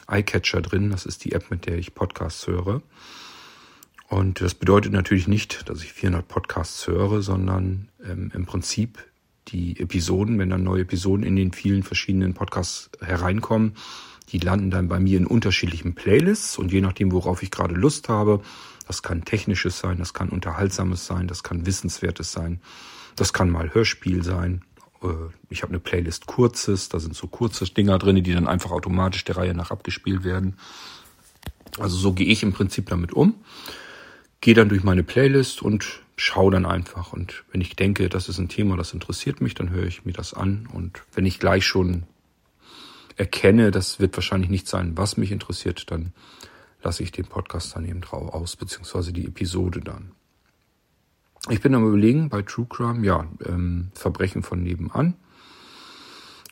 [0.10, 0.90] iCatcher drin.
[0.90, 2.82] Das ist die App, mit der ich Podcasts höre.
[4.10, 8.98] Und das bedeutet natürlich nicht, dass ich 400 Podcasts höre, sondern ähm, im Prinzip
[9.48, 13.74] die Episoden, wenn dann neue Episoden in den vielen verschiedenen Podcasts hereinkommen,
[14.30, 18.10] die landen dann bei mir in unterschiedlichen Playlists und je nachdem, worauf ich gerade Lust
[18.10, 18.42] habe,
[18.88, 22.62] das kann technisches sein, das kann unterhaltsames sein, das kann wissenswertes sein,
[23.16, 24.64] das kann mal Hörspiel sein.
[25.02, 25.08] Äh,
[25.50, 29.24] ich habe eine Playlist Kurzes, da sind so kurze Dinger drin, die dann einfach automatisch
[29.24, 30.56] der Reihe nach abgespielt werden.
[31.80, 33.36] Also so gehe ich im Prinzip damit um.
[34.42, 37.14] Gehe dann durch meine Playlist und schaue dann einfach.
[37.14, 40.12] Und wenn ich denke, das ist ein Thema, das interessiert mich, dann höre ich mir
[40.12, 40.68] das an.
[40.74, 42.04] Und wenn ich gleich schon
[43.16, 46.12] erkenne, das wird wahrscheinlich nicht sein, was mich interessiert, dann
[46.84, 50.12] lasse ich den Podcast dann eben drauf aus, beziehungsweise die Episode dann.
[51.50, 55.16] Ich bin am überlegen bei True Crime, ja, ähm, Verbrechen von nebenan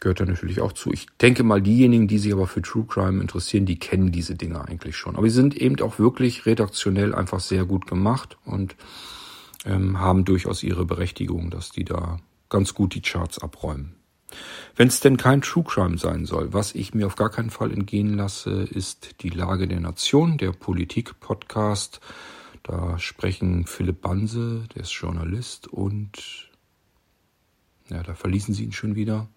[0.06, 0.92] gehört da natürlich auch zu.
[0.92, 4.64] Ich denke mal, diejenigen, die sich aber für True Crime interessieren, die kennen diese Dinge
[4.64, 5.16] eigentlich schon.
[5.16, 8.76] Aber sie sind eben auch wirklich redaktionell einfach sehr gut gemacht und
[9.66, 13.96] ähm, haben durchaus ihre Berechtigung, dass die da ganz gut die Charts abräumen.
[14.76, 17.72] Wenn es denn kein True Crime sein soll, was ich mir auf gar keinen Fall
[17.72, 22.02] entgehen lasse, ist die Lage der Nation, der Politik-Podcast.
[22.64, 26.50] Da sprechen Philipp Banse, der ist Journalist, und
[27.90, 29.28] ja, da verließen sie ihn schon wieder.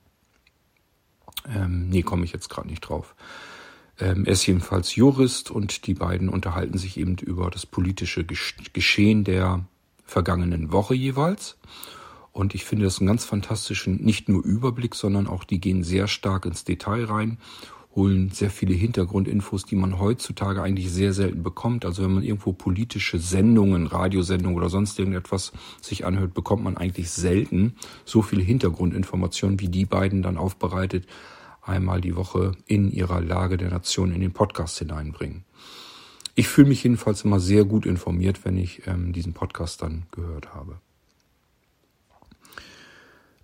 [1.47, 3.15] Ähm, nee, komme ich jetzt gerade nicht drauf.
[4.01, 9.25] Ähm, er ist jedenfalls Jurist und die beiden unterhalten sich eben über das politische Geschehen
[9.25, 9.65] der
[10.09, 11.59] vergangenen Woche jeweils.
[12.33, 16.09] Und ich finde das einen ganz fantastischen, nicht nur Überblick, sondern auch die gehen sehr
[16.09, 17.39] stark ins Detail rein,
[17.95, 21.85] holen sehr viele Hintergrundinfos, die man heutzutage eigentlich sehr selten bekommt.
[21.85, 27.11] Also wenn man irgendwo politische Sendungen, Radiosendungen oder sonst irgendetwas sich anhört, bekommt man eigentlich
[27.11, 31.07] selten so viele Hintergrundinformationen, wie die beiden dann aufbereitet
[31.63, 35.45] einmal die Woche in ihrer Lage der Nation in den Podcast hineinbringen.
[36.39, 40.55] Ich fühle mich jedenfalls immer sehr gut informiert, wenn ich ähm, diesen Podcast dann gehört
[40.55, 40.79] habe.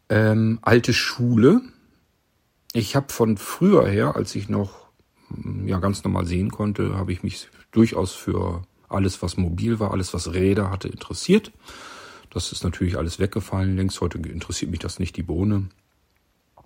[0.09, 1.61] Ähm, alte Schule.
[2.73, 4.87] Ich habe von früher her, als ich noch
[5.31, 9.91] mm, ja ganz normal sehen konnte, habe ich mich durchaus für alles, was mobil war,
[9.91, 11.51] alles, was Räder hatte, interessiert.
[12.31, 14.01] Das ist natürlich alles weggefallen längst.
[14.01, 15.69] Heute interessiert mich das nicht die Bohne.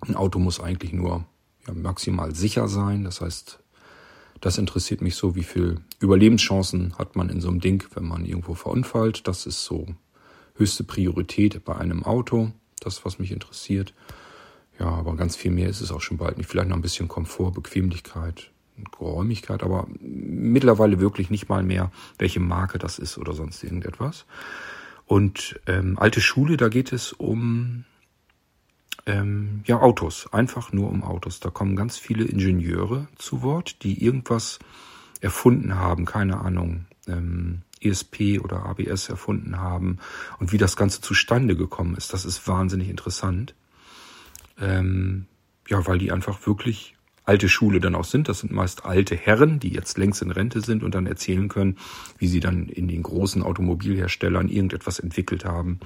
[0.01, 1.25] Ein Auto muss eigentlich nur
[1.65, 3.03] ja, maximal sicher sein.
[3.03, 3.63] Das heißt,
[4.41, 8.25] das interessiert mich so, wie viel Überlebenschancen hat man in so einem Ding, wenn man
[8.25, 9.27] irgendwo verunfallt.
[9.27, 9.87] Das ist so
[10.55, 12.51] höchste Priorität bei einem Auto.
[12.79, 13.93] Das, was mich interessiert.
[14.79, 16.49] Ja, aber ganz viel mehr ist es auch schon bald nicht.
[16.49, 18.51] Vielleicht noch ein bisschen Komfort, Bequemlichkeit,
[18.97, 24.25] Geräumigkeit, aber mittlerweile wirklich nicht mal mehr, welche Marke das ist oder sonst irgendetwas.
[25.05, 27.83] Und ähm, alte Schule, da geht es um
[29.05, 31.39] ähm, ja, Autos, einfach nur um Autos.
[31.39, 34.59] Da kommen ganz viele Ingenieure zu Wort, die irgendwas
[35.21, 39.99] erfunden haben, keine Ahnung, ähm, ESP oder ABS erfunden haben
[40.39, 42.13] und wie das Ganze zustande gekommen ist.
[42.13, 43.55] Das ist wahnsinnig interessant.
[44.59, 45.27] Ähm,
[45.67, 46.95] ja, weil die einfach wirklich
[47.29, 48.27] alte Schule dann auch sind.
[48.27, 51.77] Das sind meist alte Herren, die jetzt längst in Rente sind und dann erzählen können,
[52.17, 55.79] wie sie dann in den großen Automobilherstellern irgendetwas entwickelt haben.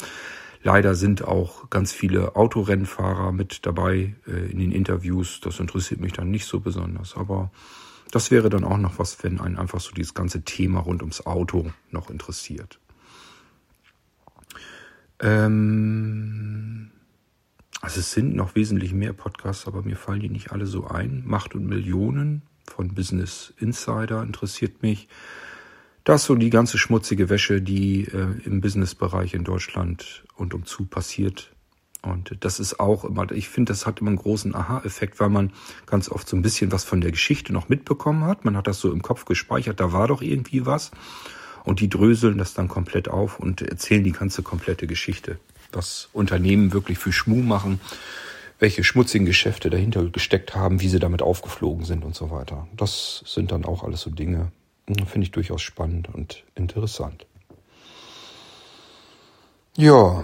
[0.63, 5.41] Leider sind auch ganz viele Autorennfahrer mit dabei äh, in den Interviews.
[5.41, 7.17] Das interessiert mich dann nicht so besonders.
[7.17, 7.51] Aber
[8.11, 11.25] das wäre dann auch noch was, wenn einen einfach so dieses ganze Thema rund ums
[11.25, 12.79] Auto noch interessiert.
[15.19, 16.91] Ähm
[17.81, 21.23] also es sind noch wesentlich mehr Podcasts, aber mir fallen die nicht alle so ein.
[21.25, 25.09] Macht und Millionen von Business Insider interessiert mich.
[26.03, 30.85] Das ist so die ganze schmutzige Wäsche, die äh, im Businessbereich in Deutschland und umzu
[30.85, 31.53] passiert.
[32.01, 35.53] Und das ist auch immer, ich finde, das hat immer einen großen Aha-Effekt, weil man
[35.85, 38.43] ganz oft so ein bisschen was von der Geschichte noch mitbekommen hat.
[38.43, 40.91] Man hat das so im Kopf gespeichert, da war doch irgendwie was.
[41.63, 45.39] Und die dröseln das dann komplett auf und erzählen die ganze komplette Geschichte.
[45.71, 47.79] Was Unternehmen wirklich für Schmuh machen,
[48.59, 52.67] welche schmutzigen Geschäfte dahinter gesteckt haben, wie sie damit aufgeflogen sind und so weiter.
[52.75, 54.51] Das sind dann auch alles so Dinge,
[54.87, 57.25] Finde ich durchaus spannend und interessant.
[59.77, 60.23] Ja,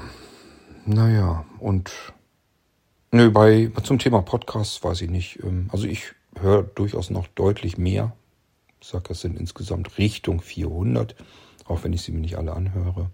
[0.85, 1.91] naja, und
[3.11, 5.39] nö, bei zum Thema Podcast weiß ich nicht.
[5.43, 8.15] Ähm, also ich höre durchaus noch deutlich mehr.
[8.81, 11.15] Ich sage, es sind insgesamt Richtung 400,
[11.65, 13.11] auch wenn ich sie mir nicht alle anhöre.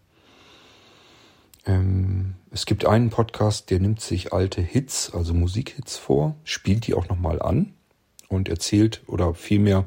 [1.66, 6.94] Ähm, es gibt einen Podcast, der nimmt sich alte Hits, also Musikhits vor, spielt die
[6.94, 7.74] auch nochmal an
[8.30, 9.86] und erzählt oder vielmehr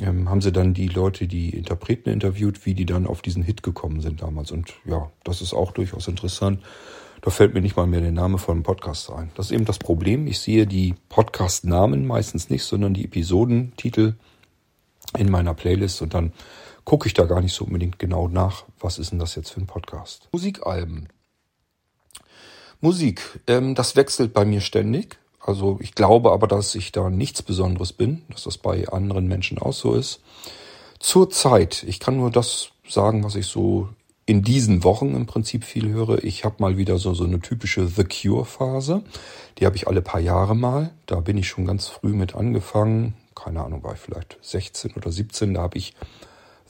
[0.00, 3.62] ähm, haben sie dann die Leute, die Interpreten interviewt, wie die dann auf diesen Hit
[3.62, 4.50] gekommen sind damals.
[4.50, 6.62] Und ja, das ist auch durchaus interessant.
[7.20, 9.30] Da fällt mir nicht mal mehr der Name von Podcast ein.
[9.34, 10.26] Das ist eben das Problem.
[10.26, 14.14] Ich sehe die Podcast-Namen meistens nicht, sondern die Episodentitel
[15.16, 16.32] in meiner Playlist und dann
[16.84, 19.60] gucke ich da gar nicht so unbedingt genau nach, was ist denn das jetzt für
[19.60, 20.28] ein Podcast.
[20.32, 21.08] Musikalben.
[22.80, 25.18] Musik, ähm, das wechselt bei mir ständig.
[25.46, 29.58] Also ich glaube aber, dass ich da nichts Besonderes bin, dass das bei anderen Menschen
[29.58, 30.20] auch so ist.
[31.00, 33.88] Zur Zeit, ich kann nur das sagen, was ich so
[34.24, 36.24] in diesen Wochen im Prinzip viel höre.
[36.24, 39.02] Ich habe mal wieder so, so eine typische The Cure-Phase.
[39.58, 40.92] Die habe ich alle paar Jahre mal.
[41.04, 43.12] Da bin ich schon ganz früh mit angefangen.
[43.34, 45.52] Keine Ahnung, war ich vielleicht 16 oder 17.
[45.52, 45.94] Da habe ich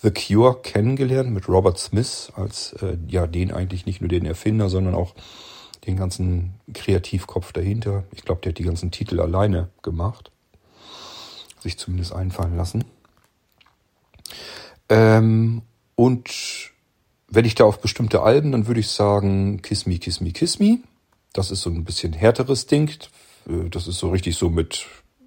[0.03, 4.68] The Cure kennengelernt mit Robert Smith als äh, ja den eigentlich nicht nur den Erfinder,
[4.68, 5.14] sondern auch
[5.87, 8.05] den ganzen Kreativkopf dahinter.
[8.12, 10.30] Ich glaube, der hat die ganzen Titel alleine gemacht.
[11.61, 12.85] Sich zumindest einfallen lassen.
[14.89, 15.62] Ähm,
[15.95, 16.72] und
[17.28, 20.59] wenn ich da auf bestimmte Alben, dann würde ich sagen Kiss Me, Kiss Me, Kiss
[20.59, 20.78] Me.
[21.32, 22.91] Das ist so ein bisschen härteres Ding.
[23.70, 24.87] Das ist so richtig so mit,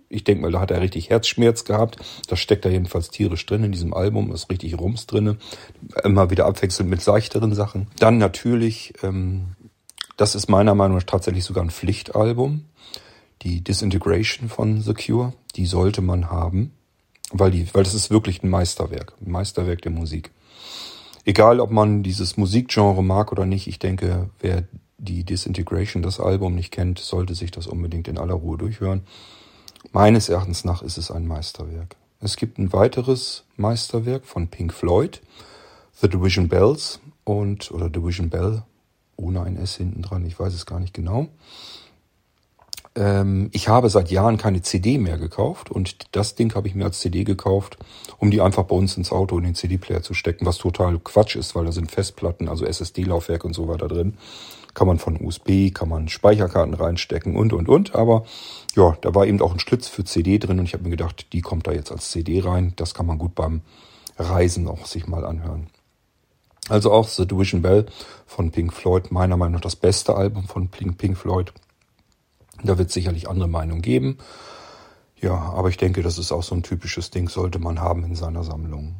[0.09, 1.97] ich denke mal, da hat er richtig Herzschmerz gehabt.
[2.27, 5.37] Das steckt da jedenfalls tierisch drin in diesem Album, ist richtig Rums drinne.
[6.03, 7.87] Immer wieder abwechselnd mit leichteren Sachen.
[7.99, 9.55] Dann natürlich ähm,
[10.17, 12.65] das ist meiner Meinung nach tatsächlich sogar ein Pflichtalbum.
[13.43, 16.73] Die Disintegration von The Cure, die sollte man haben,
[17.31, 20.31] weil die, weil das ist wirklich ein Meisterwerk, ein Meisterwerk der Musik.
[21.23, 24.63] Egal, ob man dieses Musikgenre mag oder nicht, ich denke, wer
[24.97, 29.03] die Disintegration, das Album nicht kennt, sollte sich das unbedingt in aller Ruhe durchhören.
[29.91, 31.95] Meines Erachtens nach ist es ein Meisterwerk.
[32.19, 35.21] Es gibt ein weiteres Meisterwerk von Pink Floyd,
[36.01, 38.63] The Division Bells und oder Division Bell
[39.17, 41.27] ohne ein S hinten dran, ich weiß es gar nicht genau.
[42.97, 46.85] Ähm, ich habe seit Jahren keine CD mehr gekauft und das Ding habe ich mir
[46.85, 47.77] als CD gekauft,
[48.17, 51.35] um die einfach bei uns ins Auto in den CD-Player zu stecken, was total Quatsch
[51.35, 54.17] ist, weil da sind Festplatten, also SSD-Laufwerk und so weiter drin.
[54.73, 57.95] Kann man von USB, kann man Speicherkarten reinstecken und und und.
[57.95, 58.25] Aber
[58.75, 61.27] ja, da war eben auch ein Schlitz für CD drin und ich habe mir gedacht,
[61.33, 62.73] die kommt da jetzt als CD rein.
[62.75, 63.61] Das kann man gut beim
[64.17, 65.67] Reisen auch sich mal anhören.
[66.69, 67.85] Also auch The Division Bell
[68.25, 71.53] von Pink Floyd, meiner Meinung nach das beste Album von Pink Floyd.
[72.63, 74.17] Da wird es sicherlich andere Meinungen geben.
[75.19, 78.15] Ja, aber ich denke, das ist auch so ein typisches Ding, sollte man haben in
[78.15, 78.95] seiner Sammlung.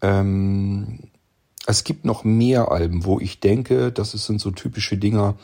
[0.00, 1.10] Ähm,
[1.66, 5.34] es gibt noch mehr Alben, wo ich denke, das sind so typische Dinger,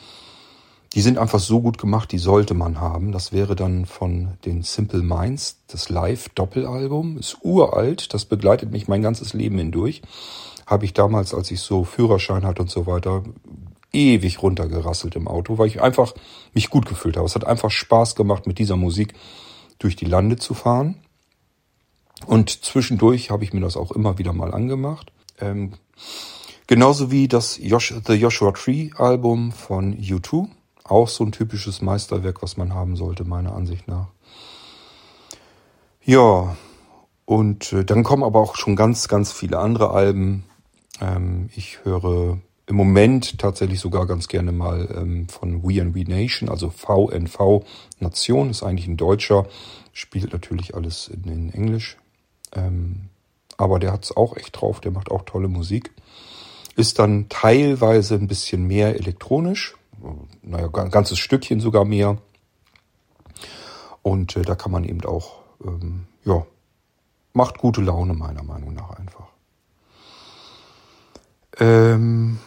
[0.93, 3.11] die sind einfach so gut gemacht, die sollte man haben.
[3.11, 7.17] Das wäre dann von den Simple Minds, das Live-Doppelalbum.
[7.17, 10.01] Ist uralt, das begleitet mich mein ganzes Leben hindurch
[10.65, 13.23] habe ich damals, als ich so Führerschein hatte und so weiter,
[13.91, 16.13] ewig runtergerasselt im Auto, weil ich einfach
[16.53, 17.25] mich gut gefühlt habe.
[17.25, 19.13] Es hat einfach Spaß gemacht, mit dieser Musik
[19.79, 20.95] durch die Lande zu fahren.
[22.25, 25.11] Und zwischendurch habe ich mir das auch immer wieder mal angemacht.
[25.39, 25.73] Ähm,
[26.67, 30.47] genauso wie das Josh, The Joshua Tree Album von U2.
[30.83, 34.07] Auch so ein typisches Meisterwerk, was man haben sollte, meiner Ansicht nach.
[36.03, 36.55] Ja,
[37.25, 40.45] und äh, dann kommen aber auch schon ganz, ganz viele andere Alben.
[41.01, 46.03] Ähm, ich höre im Moment tatsächlich sogar ganz gerne mal ähm, von We and We
[46.03, 47.63] Nation, also VNV
[47.99, 49.45] Nation, ist eigentlich ein Deutscher,
[49.93, 51.97] spielt natürlich alles in, in Englisch.
[52.53, 53.09] Ähm,
[53.57, 55.91] aber der hat es auch echt drauf, der macht auch tolle Musik.
[56.75, 59.75] Ist dann teilweise ein bisschen mehr elektronisch,
[60.41, 62.17] naja, ein ganzes Stückchen sogar mehr.
[64.01, 66.45] Und äh, da kann man eben auch, ähm, ja,
[67.33, 69.24] macht gute Laune meiner Meinung nach einfach.
[71.59, 72.39] Ähm,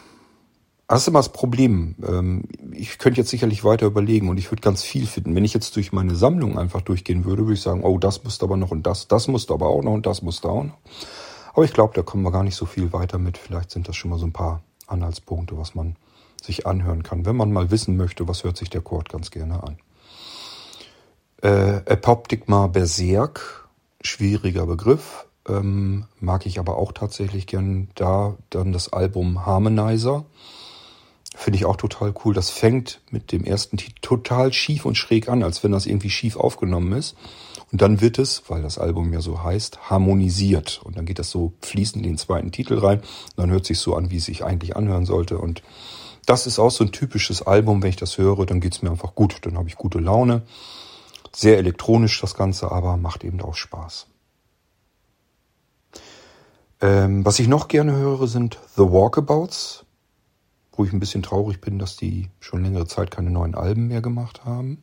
[0.88, 1.96] das ist immer das Problem.
[2.06, 5.34] Ähm, ich könnte jetzt sicherlich weiter überlegen und ich würde ganz viel finden.
[5.34, 8.46] Wenn ich jetzt durch meine Sammlung einfach durchgehen würde, würde ich sagen, oh, das müsste
[8.46, 10.78] aber noch und das, das musste aber auch noch und das musste auch noch.
[11.52, 13.36] Aber ich glaube, da kommen wir gar nicht so viel weiter mit.
[13.36, 15.96] Vielleicht sind das schon mal so ein paar Anhaltspunkte, was man
[16.42, 19.62] sich anhören kann, wenn man mal wissen möchte, was hört sich der Chord ganz gerne
[19.62, 19.78] an.
[21.42, 23.68] Äh, Apoptigma Berserk,
[24.00, 25.26] schwieriger Begriff.
[25.48, 30.24] Ähm, mag ich aber auch tatsächlich gern da dann das Album Harmonizer.
[31.34, 32.34] Finde ich auch total cool.
[32.34, 36.10] Das fängt mit dem ersten Titel total schief und schräg an, als wenn das irgendwie
[36.10, 37.16] schief aufgenommen ist.
[37.70, 40.80] Und dann wird es, weil das Album ja so heißt, harmonisiert.
[40.82, 42.98] Und dann geht das so fließend in den zweiten Titel rein.
[43.00, 45.38] Und dann hört sich so an, wie es sich eigentlich anhören sollte.
[45.38, 45.62] Und
[46.26, 47.82] das ist auch so ein typisches Album.
[47.82, 49.38] Wenn ich das höre, dann geht's mir einfach gut.
[49.42, 50.42] Dann habe ich gute Laune.
[51.34, 54.06] Sehr elektronisch das Ganze, aber macht eben auch Spaß.
[56.80, 59.84] Ähm, was ich noch gerne höre, sind The Walkabouts,
[60.72, 64.00] wo ich ein bisschen traurig bin, dass die schon längere Zeit keine neuen Alben mehr
[64.00, 64.82] gemacht haben.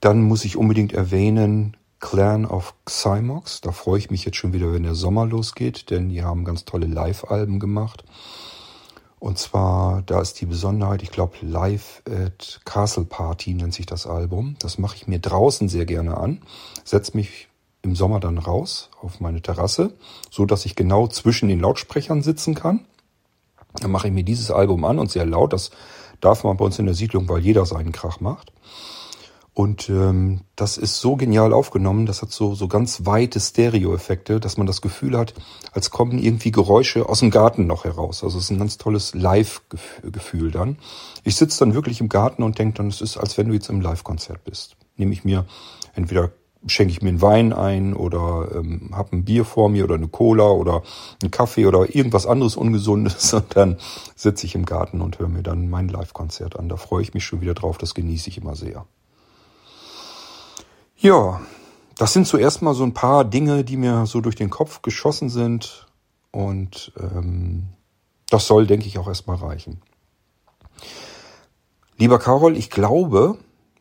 [0.00, 3.60] Dann muss ich unbedingt erwähnen Clan of Xymox.
[3.60, 6.64] Da freue ich mich jetzt schon wieder, wenn der Sommer losgeht, denn die haben ganz
[6.64, 8.04] tolle Live-Alben gemacht.
[9.18, 14.06] Und zwar, da ist die Besonderheit, ich glaube, Live at Castle Party nennt sich das
[14.06, 14.54] Album.
[14.60, 16.40] Das mache ich mir draußen sehr gerne an.
[16.84, 17.47] Setze mich
[17.88, 19.94] im Sommer dann raus auf meine Terrasse,
[20.30, 22.80] so dass ich genau zwischen den Lautsprechern sitzen kann.
[23.80, 25.52] Dann mache ich mir dieses Album an und sehr laut.
[25.52, 25.70] Das
[26.20, 28.52] darf man bei uns in der Siedlung, weil jeder seinen Krach macht.
[29.54, 34.56] Und ähm, das ist so genial aufgenommen, das hat so, so ganz weite Stereo-Effekte, dass
[34.56, 35.34] man das Gefühl hat,
[35.72, 38.22] als kommen irgendwie Geräusche aus dem Garten noch heraus.
[38.22, 40.78] Also es ist ein ganz tolles Live-Gefühl dann.
[41.24, 43.68] Ich sitze dann wirklich im Garten und denke dann, es ist, als wenn du jetzt
[43.68, 44.76] im Live-Konzert bist.
[44.96, 45.44] Nehme ich mir,
[45.96, 46.30] entweder
[46.66, 50.08] schenke ich mir einen Wein ein oder ähm, habe ein Bier vor mir oder eine
[50.08, 50.82] Cola oder
[51.22, 53.78] einen Kaffee oder irgendwas anderes Ungesundes und dann
[54.16, 56.68] sitze ich im Garten und höre mir dann mein Live-Konzert an.
[56.68, 58.86] Da freue ich mich schon wieder drauf, das genieße ich immer sehr.
[60.96, 61.40] Ja,
[61.96, 65.28] das sind zuerst mal so ein paar Dinge, die mir so durch den Kopf geschossen
[65.28, 65.86] sind.
[66.32, 67.68] Und ähm,
[68.30, 69.80] das soll, denke ich, auch erstmal reichen.
[71.96, 73.38] Lieber Carol, ich glaube,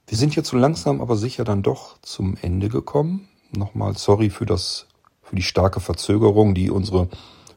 [0.08, 3.28] wir sind jetzt so langsam aber sicher dann doch zum Ende gekommen.
[3.56, 4.88] Nochmal sorry für das,
[5.22, 7.10] für die starke Verzögerung, die unsere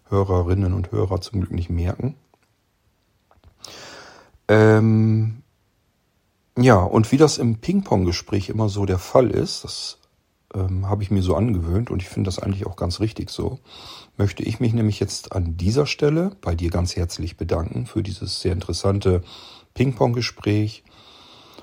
[0.09, 2.16] Hörerinnen und Hörer zum Glück nicht merken.
[4.48, 5.42] Ähm,
[6.59, 9.98] ja, und wie das im Ping-Pong-Gespräch immer so der Fall ist, das
[10.53, 13.61] ähm, habe ich mir so angewöhnt und ich finde das eigentlich auch ganz richtig so,
[14.16, 18.40] möchte ich mich nämlich jetzt an dieser Stelle bei dir ganz herzlich bedanken für dieses
[18.40, 19.22] sehr interessante
[19.74, 20.82] Ping-Pong-Gespräch.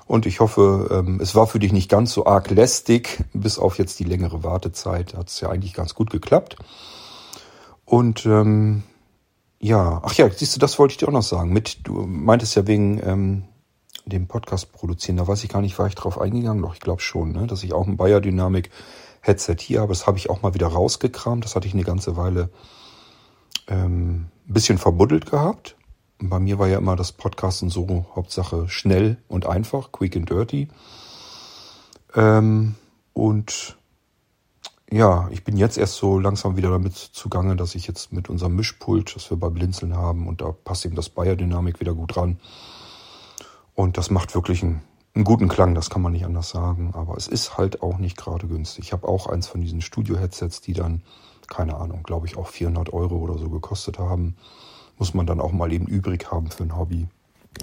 [0.08, 3.78] Und ich hoffe, ähm, es war für dich nicht ganz so arg lästig, bis auf
[3.78, 6.56] jetzt die längere Wartezeit hat es ja eigentlich ganz gut geklappt.
[7.84, 8.84] Und ähm,
[9.60, 11.52] ja, ach ja, siehst du, das wollte ich dir auch noch sagen.
[11.52, 13.44] Mit, du meintest ja wegen ähm,
[14.06, 15.18] dem Podcast produzieren.
[15.18, 16.62] Da weiß ich gar nicht, war ich drauf eingegangen?
[16.62, 17.46] Doch, ich glaube schon, ne?
[17.46, 18.70] dass ich auch ein Bayer Dynamic
[19.20, 19.92] Headset hier habe.
[19.92, 21.44] Das habe ich auch mal wieder rausgekramt.
[21.44, 22.48] Das hatte ich eine ganze Weile
[23.66, 25.76] ähm, ein bisschen verbuddelt gehabt.
[26.20, 30.68] Bei mir war ja immer das Podcasten so Hauptsache schnell und einfach, quick and dirty.
[32.14, 32.74] Ähm,
[33.12, 33.76] und
[34.90, 38.56] ja, ich bin jetzt erst so langsam wieder damit zugange, dass ich jetzt mit unserem
[38.56, 42.16] Mischpult, das wir bei Blinzeln haben, und da passt eben das Bayer Dynamic wieder gut
[42.16, 42.38] ran,
[43.74, 44.82] und das macht wirklich einen,
[45.14, 46.90] einen, guten Klang, das kann man nicht anders sagen.
[46.94, 48.86] Aber es ist halt auch nicht gerade günstig.
[48.86, 51.02] Ich habe auch eins von diesen Studio-Headsets, die dann,
[51.46, 54.36] keine Ahnung, glaube ich auch 400 Euro oder so gekostet haben.
[54.98, 57.06] Muss man dann auch mal eben übrig haben für ein Hobby.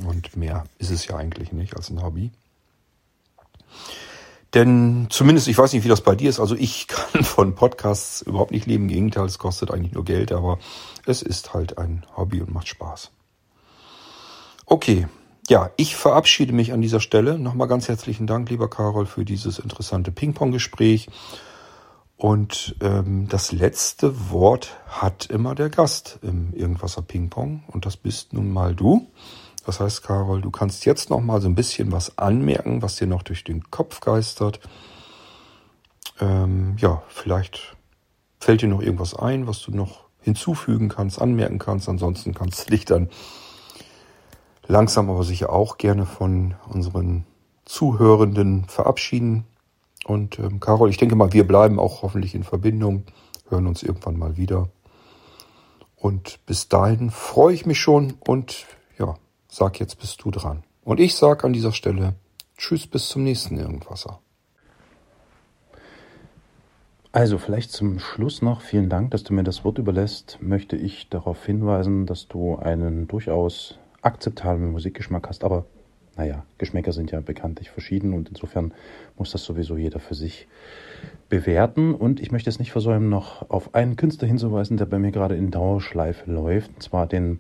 [0.06, 2.32] Und mehr ist es ja eigentlich nicht als ein Hobby.
[4.54, 8.22] Denn zumindest, ich weiß nicht, wie das bei dir ist, also ich kann von Podcasts
[8.22, 8.86] überhaupt nicht leben.
[8.86, 10.60] Im Gegenteil, es kostet eigentlich nur Geld, aber
[11.06, 13.12] es ist halt ein Hobby und macht Spaß.
[14.66, 15.08] Okay,
[15.48, 17.38] ja, ich verabschiede mich an dieser Stelle.
[17.38, 21.08] Nochmal ganz herzlichen Dank, lieber Carol, für dieses interessante Ping-Pong-Gespräch.
[22.18, 27.64] Und ähm, das letzte Wort hat immer der Gast im Irgendwasser Ping-Pong.
[27.68, 29.08] Und das bist nun mal du.
[29.66, 33.08] Das heißt, Carol, du kannst jetzt noch mal so ein bisschen was anmerken, was dir
[33.08, 34.60] noch durch den Kopf geistert.
[36.22, 37.76] Ähm, ja, vielleicht
[38.40, 41.90] fällt dir noch irgendwas ein, was du noch hinzufügen kannst, anmerken kannst.
[41.90, 43.10] Ansonsten kannst du dich dann
[44.68, 47.26] langsam aber sicher auch gerne von unseren
[47.66, 49.46] Zuhörenden verabschieden.
[50.06, 53.06] Und ähm, Carol, ich denke mal, wir bleiben auch hoffentlich in Verbindung,
[53.50, 54.70] hören uns irgendwann mal wieder.
[55.96, 58.68] Und bis dahin freue ich mich schon und
[59.00, 59.16] ja,
[59.48, 60.64] sag jetzt bist du dran.
[60.84, 62.14] Und ich sag an dieser Stelle
[62.56, 64.20] Tschüss bis zum nächsten Irgendwasser.
[67.12, 71.10] Also vielleicht zum Schluss noch, vielen Dank, dass du mir das Wort überlässt, möchte ich
[71.10, 75.44] darauf hinweisen, dass du einen durchaus akzeptablen Musikgeschmack hast.
[75.44, 75.66] Aber
[76.18, 78.74] naja, Geschmäcker sind ja bekanntlich verschieden und insofern
[79.18, 80.48] muss das sowieso jeder für sich
[81.30, 81.94] bewerten.
[81.94, 85.36] Und ich möchte es nicht versäumen, noch auf einen Künstler hinzuweisen, der bei mir gerade
[85.36, 87.40] in Dauerschleife läuft, und zwar den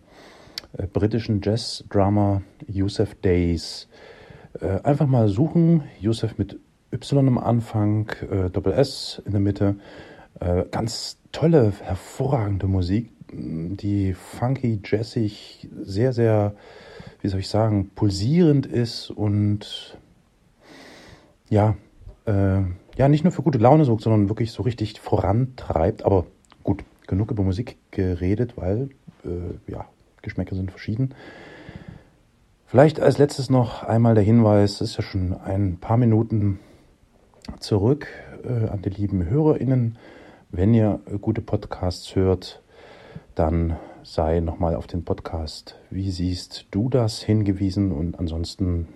[0.78, 3.88] äh, britischen Jazz-Drummer Yusuf Days.
[4.59, 6.59] Äh, einfach mal suchen, Yusuf mit
[6.91, 9.76] Y am Anfang, äh, Doppel S in der Mitte.
[10.39, 16.55] Äh, ganz tolle, hervorragende Musik, die funky, jazzig, sehr, sehr,
[17.26, 19.97] wie soll ich sagen, pulsierend ist und
[21.49, 21.76] ja,
[22.28, 22.61] äh,
[22.97, 26.05] ja, nicht nur für gute Laune sorgt, sondern wirklich so richtig vorantreibt.
[26.05, 26.28] Aber
[26.61, 28.89] gut, genug über Musik geredet, weil,
[29.23, 29.86] äh, ja,
[30.21, 31.15] Geschmäcker sind verschieden.
[32.67, 36.59] Vielleicht als letztes noch einmal der Hinweis, es ist ja schon ein paar Minuten
[37.59, 38.05] zurück
[38.43, 39.97] äh, an die lieben HörerInnen.
[40.51, 42.61] Wenn ihr gute Podcasts hört,
[43.34, 48.88] dann sei nochmal auf den Podcast Wie siehst du das hingewiesen und ansonsten,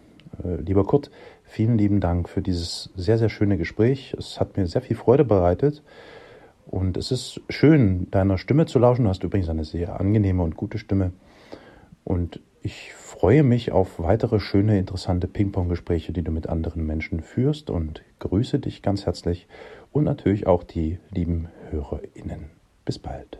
[0.44, 1.10] äh, lieber Kurt,
[1.44, 4.16] vielen lieben Dank für dieses sehr, sehr schöne Gespräch.
[4.18, 5.82] Es hat mir sehr viel Freude bereitet
[6.68, 9.06] und es ist schön, deiner Stimme zu lauschen.
[9.06, 11.12] Du hast übrigens eine sehr angenehme und gute Stimme
[12.04, 17.72] und ich freue mich auf weitere schöne, interessante Ping-Pong-Gespräche, die du mit anderen Menschen führst
[17.72, 19.48] und grüße dich ganz herzlich
[19.92, 22.52] und natürlich auch die lieben HörerInnen.
[22.86, 23.40] Bis bald.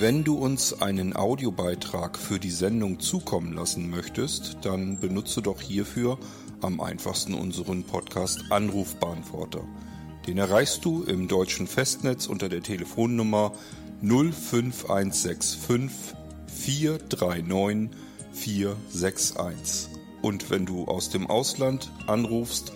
[0.00, 6.18] Wenn du uns einen Audiobeitrag für die Sendung zukommen lassen möchtest, dann benutze doch hierfür
[6.62, 9.60] am einfachsten unseren Podcast Anrufbeantworter.
[10.26, 13.52] Den erreichst du im deutschen Festnetz unter der Telefonnummer
[14.00, 15.58] 05165
[16.46, 17.90] 439
[18.32, 19.90] 461.
[20.22, 22.72] Und wenn du aus dem Ausland anrufst,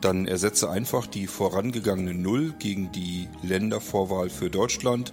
[0.00, 5.12] dann ersetze einfach die vorangegangene 0 gegen die Ländervorwahl für Deutschland.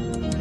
[0.00, 0.39] Bye.